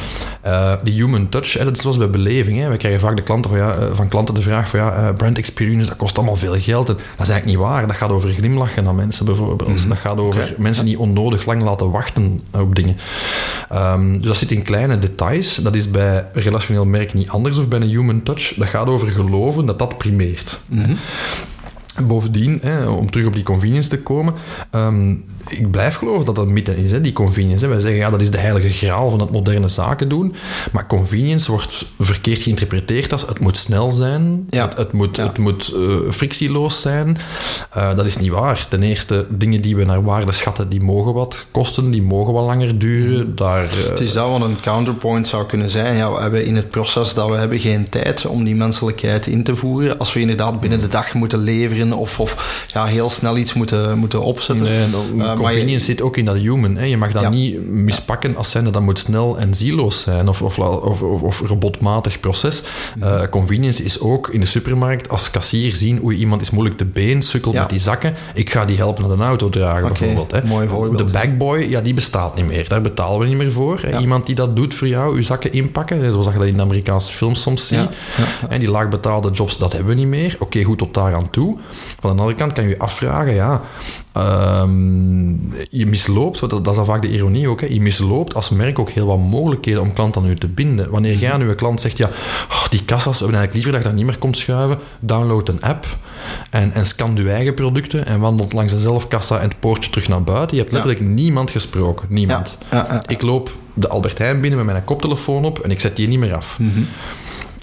[0.84, 2.60] die human touch, hè, dat is zoals bij beleving.
[2.60, 2.70] Hè.
[2.70, 5.16] We krijgen vaak de klanten van, ja, eh, van klanten de vraag van ja, uh,
[5.16, 6.90] brand experience, dat kost allemaal veel geld.
[6.90, 7.88] En dat is eigenlijk niet waar.
[7.88, 9.70] Dat gaat over glimlachen naar mensen bijvoorbeeld.
[9.70, 9.90] Mm -hmm.
[9.90, 12.98] Dat gaat over mensen die onnodig lang laten wachten op dingen.
[13.74, 15.56] Um, dus dat zit in kleine details.
[15.56, 18.54] Dat is bij relationeel merk niet anders of bij een human touch.
[18.56, 20.60] Dat gaat over geloven dat dat primeert.
[20.68, 20.98] Mm -hmm.
[22.08, 24.34] Bovendien, hè, om terug op die convenience te komen,
[24.76, 27.66] um, ik blijf geloven dat dat een mythe is, hè, die convenience.
[27.66, 27.72] Hè.
[27.72, 30.36] Wij zeggen, ja, dat is de heilige graal van het moderne zaken doen.
[30.72, 34.68] Maar convenience wordt verkeerd geïnterpreteerd als het moet snel zijn, ja.
[34.68, 37.18] het, het, moet, het moet uh, frictieloos zijn.
[37.78, 38.68] Uh, dat is niet waar.
[38.70, 42.46] Ten eerste, dingen die we naar waarde schatten, die mogen wat kosten, die mogen wat
[42.46, 43.36] langer duren.
[43.36, 43.90] Daar, uh...
[43.90, 45.96] Het is dat wat een counterpoint zou kunnen zijn.
[45.96, 49.44] Ja, we hebben in het proces dat we hebben geen tijd om die menselijkheid in
[49.44, 50.00] te voeren.
[50.00, 53.98] Als we inderdaad binnen de dag moeten leveren of, of ja, heel snel iets moeten,
[53.98, 54.66] moeten opzetten.
[54.66, 56.76] Nee, convenience zit ook in dat human.
[56.76, 56.86] Hè.
[56.86, 60.60] Je mag dat niet mispakken als zijnde dat moet snel en zieloos zijn of, of,
[60.60, 62.64] of, of robotmatig proces.
[63.04, 66.86] Uh, convenience is ook in de supermarkt als kassier zien hoe iemand is moeilijk te
[66.86, 68.16] been, sukkelt met die zakken.
[68.34, 70.32] Ik ga die helpen naar de auto dragen bijvoorbeeld.
[70.32, 70.44] Hè.
[70.44, 71.08] Mooi voorbeeld.
[71.08, 72.68] De bagboy, ja, die bestaat niet meer.
[72.68, 73.86] Daar betalen we niet meer voor.
[74.00, 77.12] Iemand die dat doet voor jou, uw zakken inpakken, zoals je dat in de Amerikaanse
[77.12, 77.90] films soms ziet.
[78.50, 80.36] En die laagbetaalde jobs, dat hebben we niet meer.
[80.40, 81.58] Oké, goed tot daar aan toe.
[82.00, 83.62] Van de andere kant kan je je afvragen, ja,
[84.12, 85.30] ehm,
[85.70, 88.80] je misloopt, dat, dat is al vaak de ironie ook, hè, je misloopt als merk
[88.80, 90.90] ook heel wat mogelijkheden om klanten aan u te binden.
[90.90, 92.10] Wanneer jij aan uw klant zegt, ja,
[92.50, 95.50] oh, die kassas, we hebben eigenlijk liever dat je dat niet meer komt schuiven, download
[95.50, 95.86] een app
[96.50, 100.08] en, en scan uw eigen producten en wandelt langs de zelfkassa en het poortje terug
[100.08, 100.58] naar buiten.
[100.58, 102.58] Je hebt letterlijk niemand gesproken, niemand.
[102.72, 103.02] Ja.
[103.08, 106.20] Ik loop de Albert Heijn binnen met mijn koptelefoon op en ik zet die niet
[106.20, 106.60] meer af.
[106.60, 106.84] Mhm.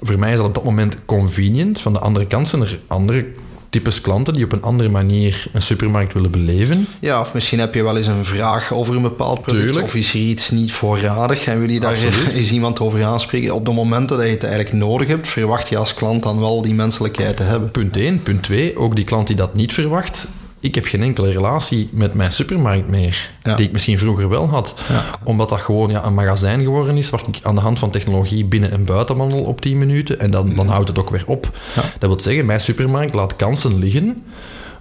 [0.00, 1.80] Voor mij is dat op dat moment convenient.
[1.80, 3.26] Van de andere kant zijn er andere
[3.70, 6.86] types klanten die op een andere manier een supermarkt willen beleven.
[7.00, 9.64] Ja, of misschien heb je wel eens een vraag over een bepaald product.
[9.64, 9.84] Tuurlijk.
[9.84, 11.98] Of is er iets niet voorradig en wil je daar
[12.34, 13.54] eens iemand over aanspreken.
[13.54, 16.62] Op de momenten dat je het eigenlijk nodig hebt, verwacht je als klant dan wel
[16.62, 17.70] die menselijkheid te hebben.
[17.70, 18.22] Punt 1.
[18.22, 18.76] Punt 2.
[18.76, 20.28] Ook die klant die dat niet verwacht,
[20.60, 24.74] ik heb geen enkele relatie met mijn supermarkt meer, die ik misschien vroeger wel had.
[25.24, 28.44] Omdat dat gewoon ja, een magazijn geworden is, waar ik aan de hand van technologie
[28.44, 30.20] binnen- en buiten wandel op 10 minuten.
[30.20, 31.58] En dan, dan houdt het ook weer op.
[31.98, 34.22] Dat wil zeggen, mijn supermarkt laat kansen liggen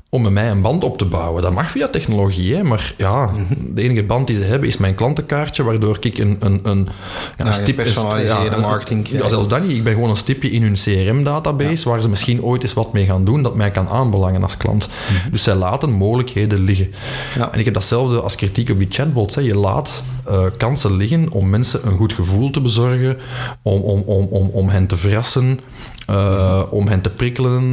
[0.10, 1.42] om met mij een band op te bouwen.
[1.42, 2.64] Dat mag via technologie, hè?
[2.64, 3.74] maar ja, mhm.
[3.76, 6.90] de enige band die ze hebben is mijn klantenkaartje, waardoor ik een, een, een,
[7.38, 7.76] ja, een stip...
[7.76, 9.72] Personaliseerde marketing Ja, zelfs dat niet.
[9.72, 13.06] Ik ben gewoon een stipje in hun CRM-database, waar ze misschien ooit eens wat mee
[13.06, 14.88] gaan doen, dat mij kan aanbelangen als klant.
[14.88, 15.32] Mhm.
[15.32, 16.92] Dus zij laten mogelijkheden liggen.
[17.52, 19.36] En ik heb datzelfde als kritiek op die chatbots.
[19.36, 19.42] Hè.
[19.42, 23.18] Je laat uh, kansen liggen om mensen een goed gevoel te bezorgen,
[23.62, 25.60] om, om, om, om, om hen te verrassen,
[26.10, 27.64] uh, om hen te prikkelen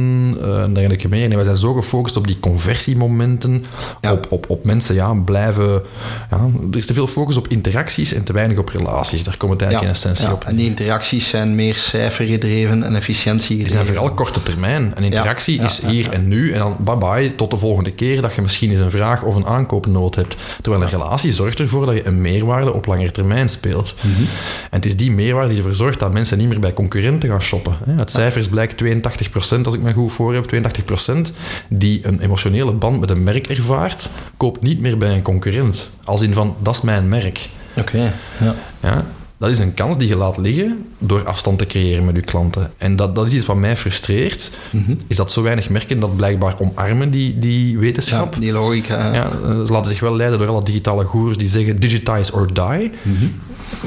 [0.41, 1.29] uh, en dergelijke meer.
[1.29, 3.65] En wij zijn zo gefocust op die conversiemomenten,
[4.11, 5.81] op, op, op mensen ja, blijven...
[6.29, 9.23] Ja, er is te veel focus op interacties en te weinig op relaties.
[9.23, 10.43] Daar komt het eigenlijk in essentie op.
[10.43, 14.91] En die interacties zijn meer cijfergedreven en efficiëntie Die zijn vooral korte termijn.
[14.95, 18.41] Een interactie is hier en nu en dan bye-bye, tot de volgende keer dat je
[18.41, 20.35] misschien eens een vraag of een aankoopnood hebt.
[20.61, 23.95] Terwijl een relatie zorgt ervoor dat je een meerwaarde op langere termijn speelt.
[24.01, 24.19] Mhm.
[24.19, 24.27] En
[24.69, 27.75] het is die meerwaarde die ervoor zorgt dat mensen niet meer bij concurrenten gaan shoppen.
[27.89, 31.31] Het cijfers blijkt 82%, als ik me goed voor heb, 82%
[31.69, 35.89] die een emotionele band met een merk ervaart, koopt niet meer bij een concurrent.
[36.03, 37.49] Als in van, dat is mijn merk.
[37.77, 38.55] Oké, ja.
[38.81, 39.05] ja.
[39.37, 42.71] Dat is een kans die je laat liggen door afstand te creëren met je klanten.
[42.77, 44.95] En dat, dat is iets wat mij frustreert, mhm.
[45.07, 48.33] is dat zo weinig merken dat blijkbaar omarmen die, die wetenschap.
[48.33, 49.13] Ja, die logica.
[49.13, 49.29] Ja,
[49.65, 52.91] ze laten zich wel leiden door alle digitale goers die zeggen digitize or die.
[53.01, 53.25] Mhm.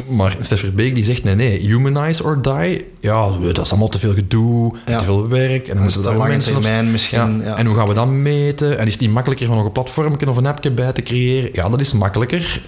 [0.08, 2.84] Maar Stefan Beek die zegt nee, nee, humanize or die.
[3.00, 5.68] Ja, dat is allemaal te veel gedoe, te veel werk.
[5.68, 7.42] En dan moeten lange mensen termijn misschien.
[7.44, 7.56] Ja.
[7.56, 8.78] En hoe gaan we dat meten?
[8.78, 11.50] En is het niet makkelijker om nog een platform of een appje bij te creëren?
[11.52, 12.60] Ja, dat is makkelijker.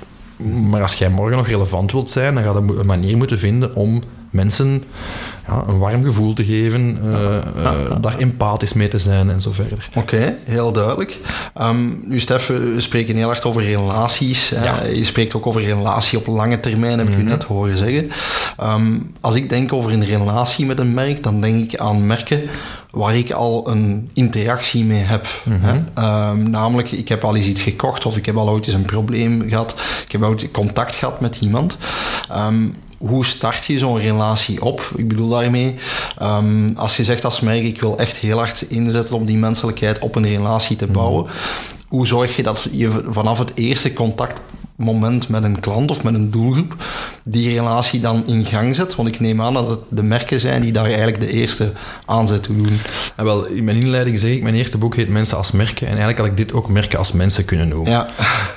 [0.71, 3.75] Maar als jij morgen nog relevant wilt zijn, dan ga je een manier moeten vinden
[3.75, 4.85] om mensen
[5.47, 9.89] ja, een warm gevoel te geven, uh, daar empathisch mee te zijn en zo verder.
[9.95, 11.19] Oké, heel duidelijk.
[11.61, 14.49] Um, nu, Stef, we spreken heel erg over relaties.
[14.95, 18.11] Je spreekt ook over relatie op lange termijn, heb ik u net horen zeggen.
[18.57, 22.41] Ehm, als ik denk over een relatie met een merk, dan denk ik aan merken
[22.91, 25.27] waar ik al een interactie mee heb.
[25.45, 25.81] Mhm.
[25.95, 28.85] Ehm, namelijk, ik heb al eens iets gekocht of ik heb al ooit eens een
[28.85, 29.75] probleem gehad.
[30.05, 31.77] Ik heb ooit contact gehad met iemand.
[32.37, 32.75] Um,
[33.07, 34.91] hoe start je zo'n relatie op?
[34.97, 35.75] Ik bedoel daarmee,
[36.23, 39.99] um, als je zegt als merk, ik wil echt heel hard inzetten om die menselijkheid
[39.99, 41.25] op een relatie te bouwen.
[41.25, 41.33] Mhm.
[41.89, 44.41] Hoe zorg je dat je vanaf het eerste contact
[44.77, 46.77] moment met een klant of met een doelgroep
[47.25, 48.95] die relatie dan in gang zet?
[48.95, 51.73] Want ik neem aan dat het de merken zijn die daar eigenlijk de eerste
[52.07, 52.79] aanzet toe doen.
[53.17, 55.87] Wel, in mijn inleiding zeg ik, mijn eerste boek heet Mensen als merken.
[55.87, 57.91] En eigenlijk had ik dit ook merken als mensen kunnen noemen.
[57.93, 58.09] Ja.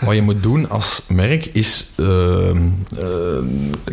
[0.01, 2.53] Wat je moet doen als merk is uh, uh,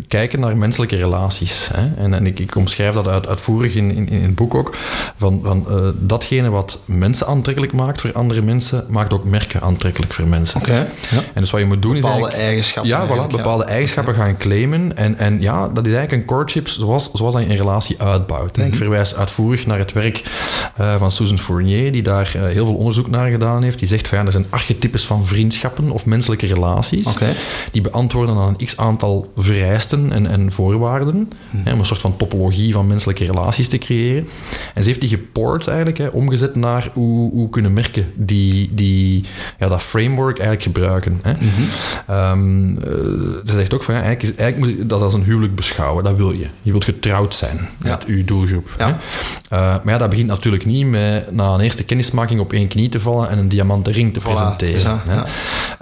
[0.07, 1.69] kijken naar menselijke relaties.
[1.73, 2.03] Hè?
[2.03, 4.77] En, en ik, ik, omschrijf dat uit, uitvoerig in, in, in, het boek ook.
[5.17, 10.13] Van, van uh, datgene wat mensen aantrekkelijk maakt voor andere mensen, maakt ook merken aantrekkelijk
[10.13, 10.59] voor mensen.
[10.59, 10.87] Oké.
[11.11, 11.23] Ja.
[11.33, 12.91] En dus wat je moet doen is bepaalde eigenschappen.
[12.91, 14.37] Ja, voilà, bepaalde eigenschappen gaan
[14.69, 18.57] En, en ja, dat is eigenlijk een courtship zoals, zoals dat je een relatie uitbouwt.
[18.57, 18.75] Ik mhm.
[18.75, 20.23] verwijs uitvoerig naar het werk
[20.79, 23.79] uh, van Susan Fournier, die daar uh, heel veel onderzoek naar gedaan heeft.
[23.79, 27.05] Die zegt van ja, er zijn archetypes van vriendschappen of menselijke relaties.
[27.05, 27.33] Okay.
[27.71, 31.15] Die beantwoorden aan een x-aantal vereisten en, en voorwaarden.
[31.15, 34.27] Mm hè, om een soort van topologie van menselijke relaties te creëren.
[34.73, 39.25] En ze heeft die geport eigenlijk, hè, omgezet naar hoe, hoe kunnen merken die, die,
[39.59, 41.19] ja, dat framework eigenlijk gebruiken.
[41.21, 41.31] Hè.
[41.31, 41.49] Mm
[42.09, 42.77] Um,
[43.43, 46.03] ze zegt ook van ja, eigenlijk, eigenlijk moet je dat als een huwelijk beschouwen.
[46.03, 46.47] Dat wil je.
[46.61, 48.69] Je wilt getrouwd zijn met je doelgroep.
[48.77, 48.87] Ja.
[48.87, 48.97] Uh,
[49.59, 52.99] maar ja, dat begint natuurlijk niet met na een eerste kennismaking op één knie te
[52.99, 55.01] vallen en een diamanten ring te presenteren.
[55.07, 55.25] Ja.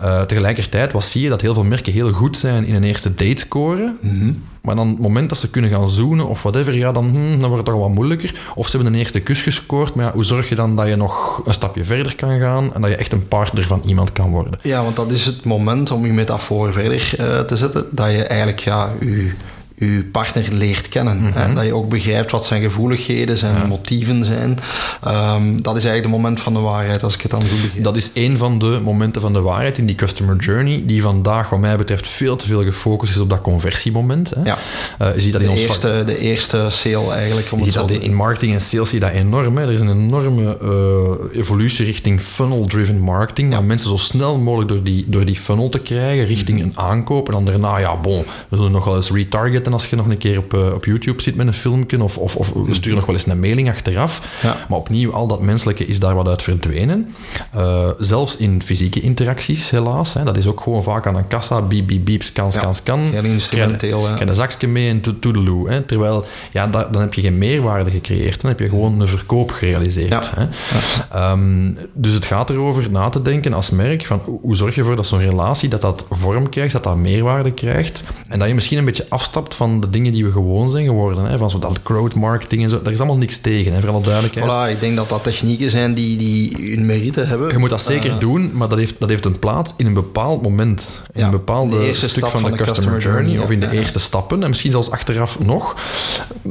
[0.03, 3.13] Uh, tegelijkertijd wat zie je dat heel veel merken heel goed zijn in een eerste
[3.13, 3.97] date scoren.
[4.01, 7.29] Mm maar dan het moment dat ze kunnen gaan zoenen of whatever, ja, dan, hm,
[7.29, 8.36] dan wordt het toch wat moeilijker.
[8.55, 10.95] Of ze hebben een eerste kus gescoord, maar ja, hoe zorg je dan dat je
[10.95, 14.29] nog een stapje verder kan gaan en dat je echt een partner van iemand kan
[14.29, 14.60] worden?
[14.62, 18.23] Ja, want dat is het moment om je metafoor verder uh, te zetten, dat je
[18.23, 19.34] eigenlijk ja, je
[19.79, 21.17] je partner leert kennen.
[21.17, 24.59] Mm En dat je ook begrijpt wat zijn gevoeligheden, zijn motieven zijn.
[25.03, 27.83] Ehm, dat is eigenlijk het moment van de waarheid, als ik het dan goed begrijp.
[27.83, 31.49] Dat is een van de momenten van de waarheid in die customer journey, die vandaag,
[31.49, 34.29] wat mij betreft, veel te veel gefocust is op dat conversiemoment.
[34.29, 34.43] Hè.
[34.43, 34.57] Ja.
[35.01, 37.51] Uh, je ziet dat de, in eerste, de eerste sale eigenlijk.
[37.51, 39.57] Om je ziet dat in marketing en sales zie je dat enorm.
[39.57, 39.63] Hè.
[39.63, 43.53] Er is een enorme uh, evolutie richting funnel-driven marketing.
[43.53, 43.61] Ja.
[43.61, 46.67] mensen zo snel mogelijk door die, door die funnel te krijgen, richting mhm.
[46.67, 47.27] een aankoop.
[47.27, 50.17] En dan daarna, ja, bon, we zullen nog wel eens retargeten als je nog een
[50.17, 52.03] keer op, uh, op YouTube zit met een filmpje.
[52.03, 54.21] Of, of, of we sturen nog wel eens een mailing achteraf.
[54.41, 54.65] Ja.
[54.69, 57.13] Maar opnieuw, al dat menselijke is daar wat uit verdwenen.
[57.55, 60.13] Uh, zelfs in fysieke interacties, helaas.
[60.13, 60.23] Hè.
[60.23, 61.62] Dat is ook gewoon vaak aan een kassa.
[61.62, 62.99] Biep, biep, biep, scan, scan, scan.
[62.99, 64.01] Heel instrumenteel.
[64.01, 65.69] Krijg een zakje mee en toedeloe.
[65.69, 65.82] Hè.
[65.82, 68.41] Terwijl, ja, dan heb je geen meerwaarde gecreëerd.
[68.41, 70.32] Dan heb je gewoon een verkoop gerealiseerd.
[70.36, 71.32] Hè.
[71.32, 74.95] Um, dus het gaat erover na te denken als merk van hoe zorg je ervoor
[74.95, 78.03] dat zo'n relatie dat dat vorm krijgt, dat dat meerwaarde krijgt.
[78.27, 81.26] En dat je misschien een beetje afstapt van de dingen die we gewoon zijn geworden.
[81.26, 81.38] Hè.
[81.38, 82.82] Van zo dat crowd marketing en zo.
[82.82, 84.45] Daar is allemaal niks tegen, hè, voor alle duidelijkheid.
[84.45, 87.52] Voilà, ik denk dat dat technieken zijn die, die hun merite hebben.
[87.52, 89.93] Je moet dat zeker uh, doen, maar dat heeft, dat heeft een plaats in een
[89.93, 91.02] bepaald moment.
[91.13, 94.43] In ja, een bepaalde stuk van, de, customer, journey, of in de eerste stappen.
[94.43, 95.76] En misschien zelfs achteraf nog.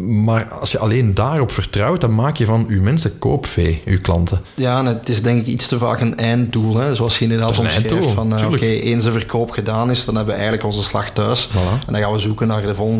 [0.00, 4.40] Maar als je alleen daarop vertrouwt, dan maak je van je mensen koopvee, je klanten.
[4.54, 6.76] Ja, en het is denk ik iets te vaak een einddoel.
[6.76, 6.94] Hè?
[6.94, 7.86] Zoals je inderdaad omschrijft.
[8.14, 11.10] Van, uh, oké, okay, eens de verkoop gedaan is, dan hebben we eigenlijk onze slag
[11.10, 11.48] thuis.
[11.48, 11.86] Voilà.
[11.86, 12.97] En dan gaan we zoeken naar de volgende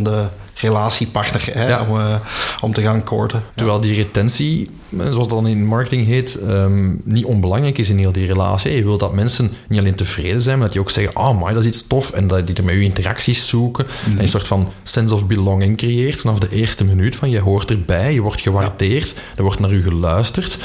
[0.61, 2.15] relatiepartner hè, om, uh,
[2.61, 3.43] om te gaan korten.
[3.55, 8.13] Terwijl die retentie, zoals dat dan in marketing heet, um, niet onbelangrijk is in heel
[8.13, 8.73] die relatie.
[8.73, 11.55] Je wilt dat mensen niet alleen tevreden zijn, maar dat die ook zeggen, oh maar
[11.55, 13.87] dat is iets tof, en dat die er met je interacties zoeken.
[13.87, 14.17] Mm -hmm.
[14.17, 17.71] En een soort van sense of belonging creëert vanaf de eerste minuut van je hoort
[17.71, 19.21] erbij, je wordt gewaardeerd, ja.
[19.37, 20.59] er wordt naar u geluisterd.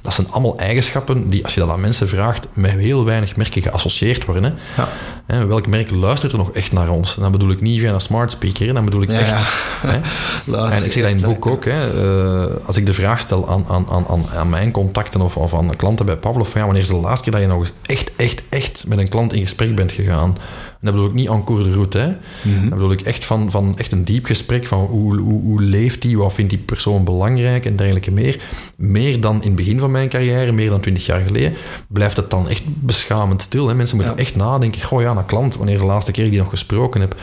[0.00, 3.62] Dat zijn allemaal eigenschappen die, als je dat aan mensen vraagt, met heel weinig merken
[3.62, 4.44] geassocieerd worden.
[4.44, 4.82] Hè.
[4.82, 4.92] Ja.
[5.26, 7.16] Hè, welk merk luistert er nog echt naar ons?
[7.16, 9.44] En dan bedoel ik niet via een smart speaker, dan bedoel ik ja, echt...
[9.80, 9.96] Hè?
[10.76, 13.48] en ik zeg dat in het boek ook, hè, uh, als ik de vraag stel
[13.48, 16.88] aan, aan, aan, aan mijn contacten of, of aan klanten bij Pavlov, ja, wanneer is
[16.88, 19.74] de laatste keer dat je nog eens echt, echt, echt met een klant in gesprek
[19.74, 20.36] bent gegaan?
[20.80, 21.98] En dat bedoel ik niet en cours de route.
[21.98, 22.06] Hè.
[22.42, 22.68] Mm-hmm.
[22.68, 26.02] Dat bedoel ik echt van, van echt een diep gesprek van hoe, hoe, hoe leeft
[26.02, 28.42] die, wat vindt die persoon belangrijk en dergelijke meer.
[28.76, 31.54] Meer dan in het begin van mijn carrière, meer dan twintig jaar geleden,
[31.88, 33.68] blijft het dan echt beschamend stil.
[33.68, 33.74] Hè.
[33.74, 34.22] Mensen moeten ja.
[34.22, 37.16] echt nadenken, goh ja, naar klant, wanneer is de laatste keer die nog gesproken heb.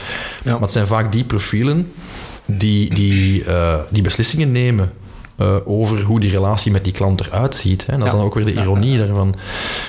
[0.44, 0.52] Ja.
[0.52, 1.92] Maar het zijn vaak die profielen
[2.46, 4.92] die, die, uh, die beslissingen nemen
[5.38, 7.86] uh, over hoe die relatie met die klant eruit ziet.
[7.86, 7.98] Hè.
[7.98, 9.36] Dat is dan ook weer de ironie daarvan.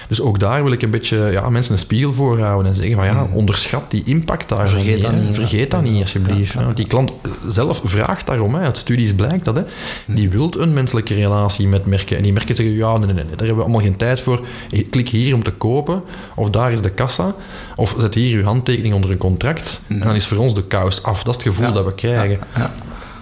[0.09, 2.97] Dus ook daar wil ik een beetje ja, mensen een spiegel voor houden en zeggen
[2.97, 4.69] van ja, onderschat die impact daar.
[4.69, 5.35] Vergeet dat niet.
[5.35, 6.55] Vergeet dat niet, alsjeblieft.
[6.55, 7.13] Want die klant
[7.49, 8.55] zelf vraagt daarom.
[8.55, 8.61] Hè.
[8.61, 9.57] Uit studies blijkt dat.
[9.57, 9.63] Hè.
[10.07, 12.17] Die wilt een menselijke relatie met merken.
[12.17, 14.47] En die merken zeggen, ja, nee, nee, nee, daar hebben we allemaal geen tijd voor.
[14.91, 16.03] Klik hier om te kopen.
[16.35, 17.35] Of daar is de kassa.
[17.77, 19.81] Of zet hier uw handtekening onder een contract.
[19.89, 21.23] En dan is voor ons de kous af.
[21.23, 22.39] Dat is het gevoel dat we krijgen.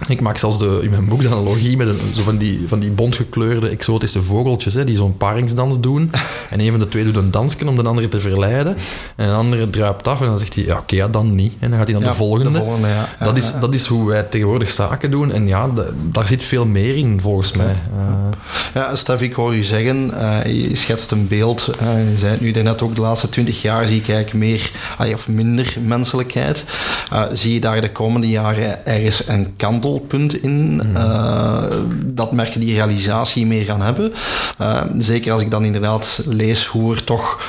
[0.07, 2.79] Ik maak zelfs de, in mijn boek de analogie met een, zo van, die, van
[2.79, 6.11] die bontgekleurde exotische vogeltjes hè, die zo'n paringsdans doen.
[6.49, 8.77] En een van de twee doet een dansje om de andere te verleiden.
[9.15, 11.53] En de andere druipt af en dan zegt hij, ja, oké, ja, dan niet.
[11.59, 12.51] En dan gaat hij naar ja, de volgende.
[12.51, 13.25] De volgende ja.
[13.25, 15.31] Dat, is, dat is hoe wij tegenwoordig zaken doen.
[15.31, 15.69] En ja,
[16.11, 17.75] daar zit veel meer in, volgens mij.
[17.95, 18.29] Uh,
[18.73, 21.69] ja, Stef, ik hoor je zeggen, uh, je schetst een beeld.
[21.81, 24.71] Uh, je zei het nu net ook, de laatste twintig jaar zie ik eigenlijk meer,
[25.13, 26.63] of minder menselijkheid.
[27.33, 30.81] zie je daar de komende jaren ergens een kantel punt in.
[30.85, 31.63] Uh,
[32.05, 34.13] dat merken die realisatie meer gaan hebben.
[34.61, 37.41] Uh, zeker als ik dan inderdaad lees hoe er toch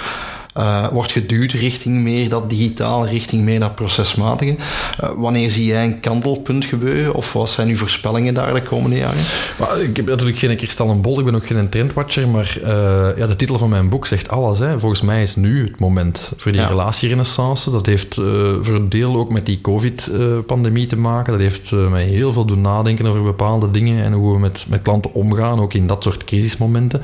[0.59, 4.57] uh, wordt geduwd richting meer dat digitaal, richting meer dat procesmatige.
[5.03, 7.15] Uh, wanneer zie jij een kantelpunt gebeuren?
[7.15, 9.25] Of wat zijn uw voorspellingen daar de komende jaren?
[9.59, 12.69] Maar, ik heb natuurlijk geen kristallenbol, ik ben ook geen trendwatcher, maar uh,
[13.17, 14.59] ja, de titel van mijn boek zegt alles.
[14.59, 14.79] Hè.
[14.79, 16.67] Volgens mij is nu het moment voor die ja.
[16.67, 17.71] relatierenaissance.
[17.71, 18.15] Dat heeft
[18.63, 21.33] voor een deel ook met die COVID-pandemie te maken.
[21.33, 24.83] Dat heeft mij heel veel doen nadenken over bepaalde dingen en hoe we met, met
[24.83, 27.03] klanten omgaan, ook in dat soort crisismomenten.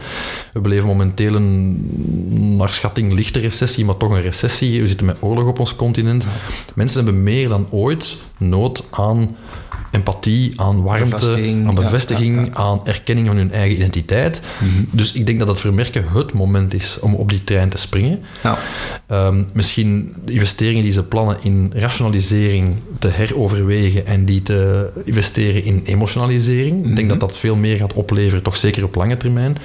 [0.53, 4.81] We beleven momenteel een, naar schatting, lichter recessie, maar toch een recessie.
[4.81, 6.27] We zitten met oorlog op ons continent.
[6.75, 9.37] Mensen hebben meer dan ooit nood aan
[9.91, 12.55] empathie, aan warmte, bevestiging, aan bevestiging, ja, ja, ja.
[12.55, 14.41] aan erkenning van hun eigen identiteit.
[14.59, 14.89] -hmm.
[14.91, 18.21] Dus ik denk dat het vermerken het moment is om op die trein te springen.
[19.09, 25.65] Um, misschien de investeringen die ze plannen in rationalisering te heroverwegen en die te investeren
[25.65, 26.79] in emotionalisering.
[26.79, 27.19] Ik denk mhm.
[27.19, 29.57] dat dat veel meer gaat opleveren, toch zeker op lange termijn.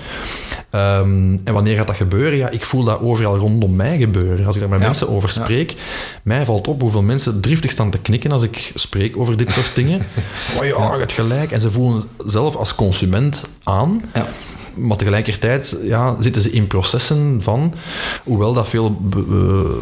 [0.72, 2.38] Um, en wanneer gaat dat gebeuren?
[2.38, 4.46] Ja, ik voel dat overal rondom mij gebeuren.
[4.46, 5.76] Als ik daar met mensen over spreek,
[6.24, 9.72] mij valt op hoeveel mensen driftig staan te knikken als ik spreek over dit soort
[9.76, 10.00] dingen.
[10.60, 11.52] oh ja, het gelijk.
[11.52, 14.02] En ze voelen zelf als consument aan.
[14.14, 14.28] Ja.
[14.76, 17.74] Maar tegelijkertijd ja, zitten ze in processen van,
[18.24, 19.02] hoewel dat veel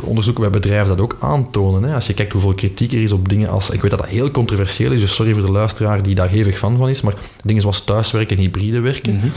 [0.02, 1.84] onderzoeken bij bedrijven dat ook aantonen.
[1.84, 1.96] Hè.
[1.96, 4.32] Als je kijkt hoeveel kritiek er is op dingen als, ik weet dat dat heel
[4.32, 7.14] controversieel is, dus sorry voor de luisteraar die daar hevig fan van is, maar
[7.44, 9.16] dingen zoals thuiswerken en hybride werken.
[9.16, 9.28] Mhm.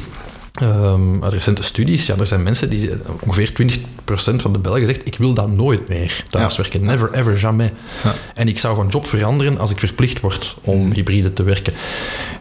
[0.63, 2.91] Um, uit recente studies, ja, er zijn mensen die
[3.21, 6.81] ongeveer 20% van de Belgen zegt: Ik wil dat nooit meer thuiswerken.
[6.81, 6.87] Ja.
[6.87, 7.71] Never, ever, jamais.
[8.05, 8.15] Ja.
[8.35, 11.73] En ik zou van job veranderen als ik verplicht word om hybride te werken.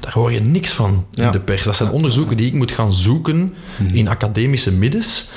[0.05, 1.63] Daar hoor je niks van in de pers.
[1.63, 3.95] Dat zijn onderzoeken die ik moet gaan zoeken mhm.
[3.95, 5.29] in academische middens,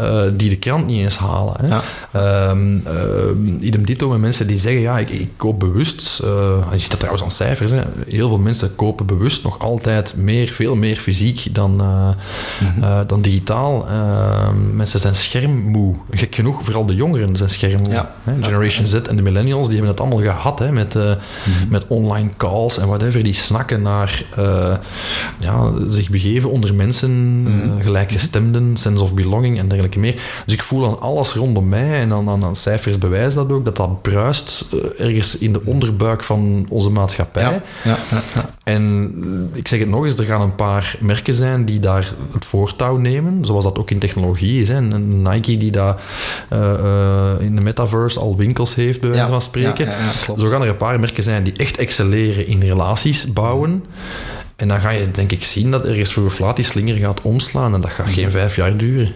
[0.00, 1.54] uh, die de krant niet eens halen.
[1.60, 2.50] Hè.
[2.50, 6.20] Um, uh, idem dito met mensen die zeggen: Ja, ik, ik koop bewust.
[6.24, 6.28] Uh,
[6.72, 7.70] je ziet dat trouwens aan cijfers.
[7.70, 7.80] Hè.
[8.06, 11.80] Heel veel mensen kopen bewust nog altijd meer, veel meer fysiek dan
[12.80, 13.86] uh, dan digitaal.
[13.88, 15.94] Uh, mensen zijn schermmoe.
[16.10, 17.92] Gek genoeg, vooral de jongeren zijn schermmoe.
[17.92, 18.14] Ja.
[18.40, 21.16] Generation Z en de millennials, die hebben het allemaal gehad hè, met, mm
[21.68, 23.22] met online calls en whatever.
[23.22, 24.07] Die snakken naar
[25.38, 30.14] ja, zich begeven onder mensen, mm gelijkgestemden, sense of belonging en dergelijke meer.
[30.44, 33.76] Dus ik voel aan alles rondom mij en aan, aan, cijfers bewijzen dat ook, dat
[33.76, 34.64] dat bruist
[34.98, 37.60] ergens in de onderbuik van onze maatschappij.
[37.84, 37.98] Ja.
[38.64, 42.44] En ik zeg het nog eens, er gaan een paar merken zijn die daar het
[42.44, 44.68] voortouw nemen, zoals dat ook in technologie is.
[44.68, 44.76] Hè.
[44.76, 45.96] Een Nike die daar
[47.40, 49.88] in de metaverse al winkels heeft, bij wijze van spreken.
[50.36, 53.84] Zo gaan er een paar merken zijn die echt excelleren in relaties bouwen.
[54.56, 57.74] En dan ga je denk ik zien dat ergens voor flaat die slinger gaat omslaan
[57.74, 59.12] en dat gaat geen vijf jaar duren.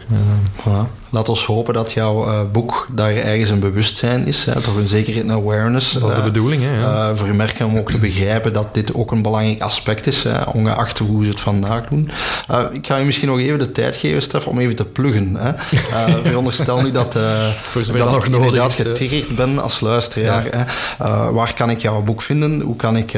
[0.56, 1.01] Voilà.
[1.12, 4.86] Laat ons hopen dat jouw uh, boek daar ergens een bewustzijn is, hè, toch een
[4.86, 5.92] zekere en awareness.
[5.92, 6.78] Dat is de eh, bedoeling, hè?
[6.78, 7.10] Ja.
[7.10, 10.22] Uh, voor je merken om ook te begrijpen dat dit ook een belangrijk aspect is,
[10.22, 12.10] hè, ongeacht hoe ze het vandaag doen.
[12.72, 15.36] ik ga je misschien nog even de tijd geven, Stef, om even te pluggen.
[15.38, 15.52] Hè.
[16.28, 20.44] veronderstel nu dat, dat ik nog inderdaad getriggerd ben als luisteraar.
[20.44, 20.66] Ja.
[20.98, 21.32] Hè.
[21.32, 22.60] waar kan ik jouw boek vinden?
[22.60, 23.12] Hoe kan ik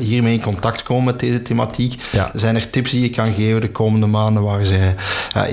[0.00, 2.02] hiermee in contact komen met deze thematiek?
[2.32, 4.94] Zijn er tips die je kan geven de komende maanden waar zij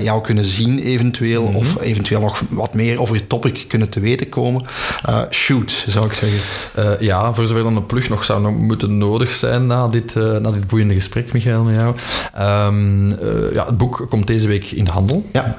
[0.02, 1.50] jou kunnen zien eventueel?
[1.50, 4.62] Mhm of eventueel nog wat meer over je topic kunnen te weten komen.
[5.08, 6.38] Uh, shoot, zou ik zeggen.
[6.78, 10.14] Uh, ja, voor zover dan een plug nog zou nog moeten nodig zijn na dit,
[10.14, 11.94] uh, na dit boeiende gesprek, Michael, met jou.
[12.68, 13.08] Um,
[13.52, 15.24] ja, het boek komt deze week in handel.
[15.32, 15.54] Ja.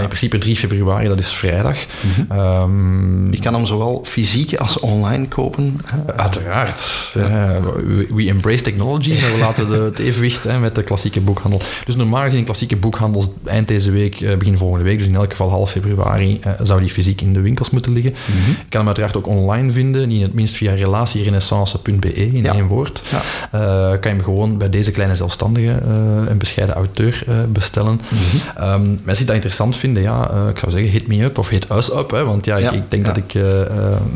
[0.00, 1.78] In principe 3 februari, dat is vrijdag.
[2.00, 2.38] Mm -hmm.
[2.38, 5.80] um, je kan hem zowel fysiek als online kopen.
[6.16, 7.10] Uiteraard.
[7.12, 11.60] We, we, embrace technology, maar we laten de, het evenwicht hè, met de klassieke boekhandel.
[11.84, 15.50] Dus normaal gezien klassieke boekhandel eind deze week, begin volgende week, dus in elk geval
[15.50, 18.12] half februari uh, zou die fysiek in de winkels moeten liggen.
[18.12, 18.50] Mm -hmm.
[18.50, 22.66] Je kan hem uiteraard ook online vinden, niet in het minst via relatierenaissance.be in één
[22.66, 23.02] woord.
[23.10, 23.22] Ja.
[23.54, 27.92] Uh, kan je hem gewoon bij deze kleine zelfstandige uh, en bescheiden auteur bestellen.
[27.92, 28.72] Mm -hmm.
[28.72, 31.66] um, mensen die dat interessant vinden, ja, ik zou zeggen hit me up of hit
[31.72, 32.70] us up, hè, want ja, ja.
[32.70, 33.38] Ik, ik, denk dat ik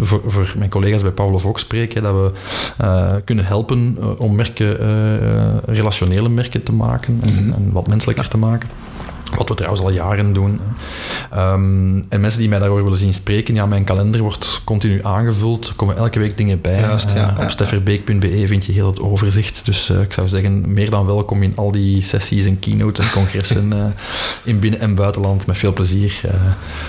[0.00, 2.30] voor, voor, mijn collega's bij Pavlov ook spreek, hè, dat we
[3.24, 4.76] kunnen helpen om merken,
[5.66, 7.52] relationele merken te maken en, mm -hmm.
[7.52, 8.68] en wat menselijker te maken.
[9.36, 10.60] Wat we trouwens al jaren doen.
[11.34, 15.68] Um, en mensen die mij daarover willen zien spreken, ja, mijn kalender wordt continu aangevuld.
[15.68, 16.80] Er komen elke week dingen bij.
[16.80, 19.64] Juist, ja, uh, op stefferbeek.be vind je heel het overzicht.
[19.64, 23.12] Dus uh, ik zou zeggen, meer dan welkom in al die sessies en keynotes en
[23.12, 23.84] congressen uh,
[24.52, 25.46] in binnen- en buitenland.
[25.46, 26.20] Met veel plezier.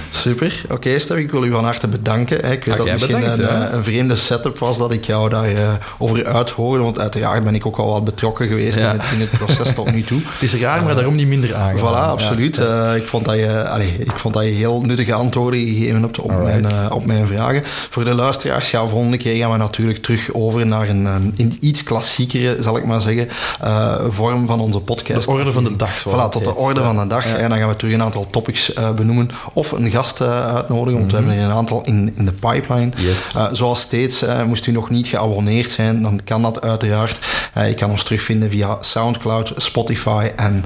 [0.10, 0.62] Super.
[0.64, 2.38] Oké, okay, Stef, ik wil u van harte bedanken.
[2.38, 5.78] Ik weet dat het misschien bedankt, een, een, vreemde setup was dat ik jou daar
[5.98, 6.84] over uithoorde.
[6.84, 9.91] Want uiteraard ben ik ook al wat betrokken geweest in het, in, het, proces tot
[9.91, 10.22] nu toe.
[10.38, 11.93] Het is raar, maar daarom niet minder aangenaam.
[11.93, 12.57] Voilà, absoluut absoluut.
[12.57, 16.19] Uh, ik, vond dat je, allee, ik vond dat je heel nuttige antwoorden gegeven hebt
[16.19, 17.61] op, mijn, uh, op mijn vragen.
[17.65, 21.05] Voor de luisteraars, ja, volgende keer gaan we natuurlijk terug over naar een,
[21.38, 23.29] een iets klassiekere, zal ik maar zeggen,
[23.63, 25.25] uh, vorm van onze podcast.
[25.25, 25.99] De orde van de dag.
[25.99, 27.25] Voilà, tot de orde van de dag.
[27.25, 27.35] Ja.
[27.35, 31.17] En dan gaan we terug een aantal topics benoemen of een gast uitnodigen, want we
[31.17, 31.27] mhm.
[31.27, 32.91] hebben er een aantal in, in de pipeline.
[32.97, 33.35] Yes.
[33.51, 37.19] zoals steeds, moest u nog niet geabonneerd zijn, dan kan dat uiteraard.
[37.53, 40.65] je kan ons terugvinden via Soundcloud, Spotify en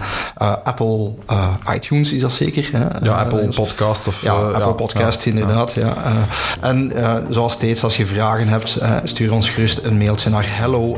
[0.64, 1.14] Apple
[1.74, 2.70] iTunes is dat zeker.
[2.72, 2.86] Hè?
[3.02, 4.22] Ja, Apple dus- Podcast of...
[4.22, 5.74] Ja, uh, Apple Podcast inderdaad.
[5.74, 5.96] Ja.
[5.98, 6.92] Uh, en
[7.30, 10.98] zoals steeds, als je vragen hebt, stuur ons gerust een mailtje naar hello